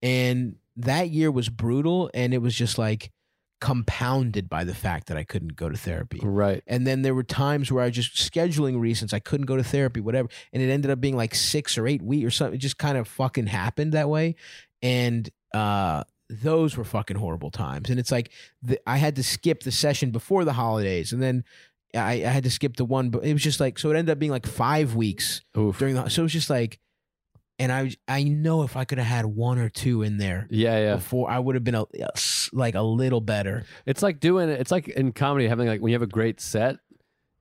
[0.00, 2.10] and that year was brutal.
[2.14, 3.10] And it was just like
[3.62, 6.18] compounded by the fact that I couldn't go to therapy.
[6.20, 6.64] right.
[6.66, 10.00] And then there were times where I just scheduling reasons I couldn't go to therapy,
[10.00, 10.28] whatever.
[10.52, 12.56] And it ended up being like six or eight weeks or something.
[12.56, 14.34] It just kind of fucking happened that way.
[14.82, 17.88] And uh those were fucking horrible times.
[17.88, 18.32] And it's like
[18.62, 21.44] the, I had to skip the session before the holidays, and then
[21.94, 23.10] I, I had to skip the one.
[23.10, 23.90] But it was just like so.
[23.90, 25.78] It ended up being like five weeks Oof.
[25.78, 26.08] during the.
[26.08, 26.80] So it was just like,
[27.58, 30.78] and I I know if I could have had one or two in there Yeah,
[30.78, 30.94] yeah.
[30.96, 31.84] before, I would have been a,
[32.52, 33.64] like a little better.
[33.86, 34.48] It's like doing.
[34.48, 36.76] It's like in comedy having like when you have a great set,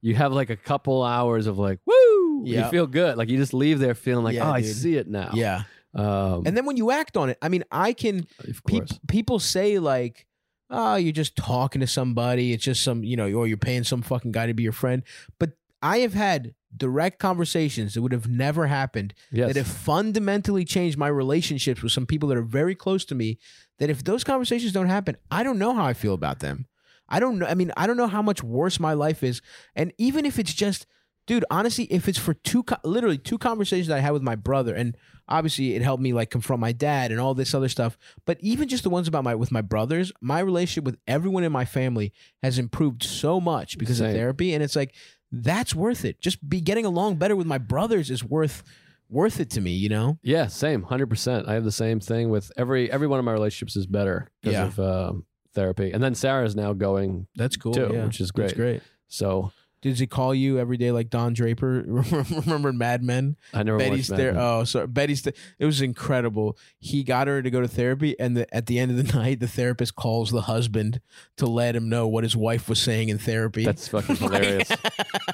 [0.01, 2.43] you have like a couple hours of like woo.
[2.45, 3.18] You feel good.
[3.18, 5.32] Like you just leave there feeling like Yeah, oh, I see it now.
[5.34, 5.64] Yeah.
[5.93, 8.26] Um, And then when you act on it, I mean, I can.
[8.68, 8.97] course.
[9.07, 10.26] people say like,
[10.70, 12.53] "Oh, you're just talking to somebody.
[12.53, 15.03] It's just some, you know, or you're paying some fucking guy to be your friend."
[15.38, 15.51] But
[15.84, 19.47] I have had direct conversations that would have never happened Yes.
[19.47, 23.38] that have fundamentally changed my relationships with some people that are very close to me.
[23.80, 26.67] That if those conversations don't happen, I don't know how I feel about them.
[27.09, 27.45] I don't know.
[27.45, 29.41] I mean, I don't know how much worse my life is.
[29.76, 30.86] And even if it's just,
[31.28, 34.74] dude, honestly, if it's for two, literally two conversations that I had with my brother,
[34.74, 34.95] and
[35.28, 37.97] obviously it helped me like confront my dad and all this other stuff.
[38.26, 41.51] But even just the ones about my with my brothers, my relationship with everyone in
[41.51, 42.13] my family
[42.43, 44.09] has improved so much because Same.
[44.11, 44.53] of therapy.
[44.53, 44.93] And it's like
[45.32, 46.20] that's worth it.
[46.22, 48.64] Just be getting along better with my brothers is worth
[49.10, 49.72] worth it to me.
[49.72, 50.20] You know?
[50.24, 51.48] Yeah, same, hundred percent.
[51.48, 54.54] I have the same thing with every every one of my relationships is better because
[54.54, 54.66] Yeah.
[54.66, 55.92] of um, therapy.
[55.92, 57.74] And then Sarah's now going, That's cool.
[57.74, 58.06] Too, yeah.
[58.06, 58.56] which is That's great.
[58.56, 58.84] great.
[59.08, 59.52] so
[59.82, 61.84] Does he call you every day like Don Draper?
[61.88, 63.36] Remember Mad Men?
[63.54, 64.36] I never Betty's watched there.
[64.38, 64.86] Oh, sorry.
[64.88, 65.34] Betty's there.
[65.58, 66.56] It was incredible.
[66.80, 69.40] He got her to go to therapy, and the, at the end of the night,
[69.40, 71.02] the therapist calls the husband
[71.38, 73.66] to let him know what his wife was saying in therapy.
[73.66, 74.70] That's fucking hilarious.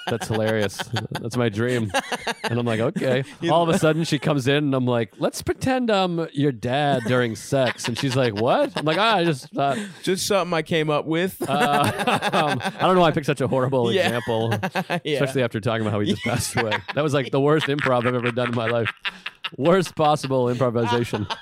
[0.07, 0.77] That's hilarious.
[1.11, 1.91] That's my dream.
[2.45, 3.25] And I'm like, okay.
[3.51, 7.03] All of a sudden, she comes in, and I'm like, let's pretend I'm your dad
[7.05, 7.89] during sex.
[7.89, 8.71] And she's like, what?
[8.77, 9.77] I'm like, ah, I just thought.
[10.03, 11.35] Just something I came up with.
[11.47, 11.91] Uh,
[12.31, 14.05] um, I don't know why I picked such a horrible Yeah.
[14.05, 14.36] example,
[15.03, 15.13] yeah.
[15.13, 16.73] especially after talking about how he just passed away.
[16.95, 18.91] That was like the worst improv I've ever done in my life.
[19.57, 21.27] Worst possible improvisation.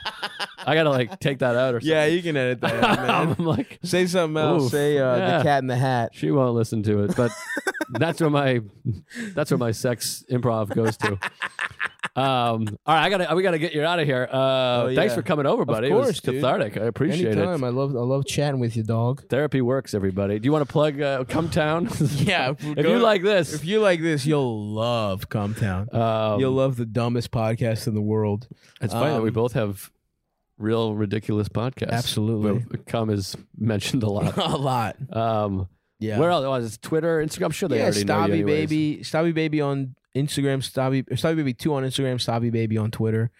[0.65, 1.91] I gotta like take that out or something.
[1.95, 2.99] yeah, you can edit that out.
[3.39, 4.63] I'm like, Say something else.
[4.65, 4.71] Oof.
[4.71, 5.37] Say uh, Yeah.
[5.37, 6.11] the cat in the hat.
[6.13, 7.31] she won't listen to it, but
[7.91, 8.61] that's where my
[9.33, 11.17] that's where my sex improv goes to.
[12.17, 14.29] Um, all right, I gotta we gotta get you out of here.
[14.31, 14.45] Uh,
[14.85, 15.87] Oh, Thanks for coming over, buddy.
[15.87, 16.35] it course, was dude.
[16.35, 16.77] cathartic.
[16.77, 17.63] I appreciate Anytime.
[17.63, 17.67] it.
[17.67, 19.27] I love I love chatting with you, dog.
[19.27, 20.39] Therapy works, everybody.
[20.39, 21.89] Do you want to plug uh, Cum Town?
[22.15, 25.93] Yeah, if you like this, If you like this, you'll love Cum Town.
[25.93, 28.47] um, you'll love the dumbest podcast in the world.
[28.81, 29.91] it's funny that we um, both have
[30.57, 31.91] real ridiculous podcast.
[31.91, 32.65] Absolutely.
[32.69, 34.37] But Come is mentioned a lot.
[34.37, 34.95] a lot.
[35.15, 35.67] Um,
[35.99, 36.19] Yeah.
[36.19, 36.45] Where else?
[36.45, 37.45] Oh, it's Twitter, Instagram.
[37.45, 38.69] I'm sure they yeah, already know you Stavvy anyways.
[38.69, 39.03] Baby.
[39.03, 40.63] Stavvy Baby on Instagram.
[40.63, 42.19] Stavvy, Stavvy Baby 2 on Instagram.
[42.21, 43.31] Stavvy Baby on Twitter.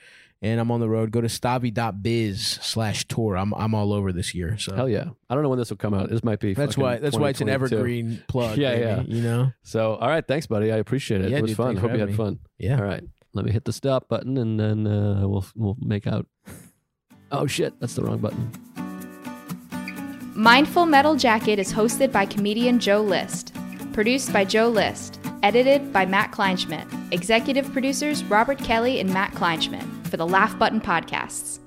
[0.41, 1.11] And I'm on the road.
[1.11, 3.35] Go to stavvy.biz slash tour.
[3.37, 4.57] I'm I'm all over this year.
[4.59, 5.05] So Hell yeah!
[5.29, 6.09] I don't know when this will come out.
[6.09, 6.53] This might be.
[6.53, 8.57] that's why that's why it's an evergreen plug.
[8.57, 9.01] Yeah, baby, yeah.
[9.15, 9.51] You know?
[9.63, 10.71] So, all right, thanks, buddy.
[10.71, 11.31] I appreciate it.
[11.31, 11.77] Yeah, it was dude, fun.
[11.77, 12.15] Hope you had me.
[12.15, 12.39] fun.
[12.59, 12.77] Yeah.
[12.77, 13.01] All right,
[13.33, 16.27] let me hit the stop button, and then uh, we'll we'll make out.
[17.31, 18.51] Oh shit, that's the wrong button.
[20.35, 23.55] Mindful Metal Jacket is hosted by comedian Joe List.
[23.93, 25.19] Produced by Joe List.
[25.43, 26.85] Edited by Matt Kleinschmidt.
[27.13, 31.59] Executive producers Robert Kelly and Matt Kleinschmidt for the Laugh Button Podcasts.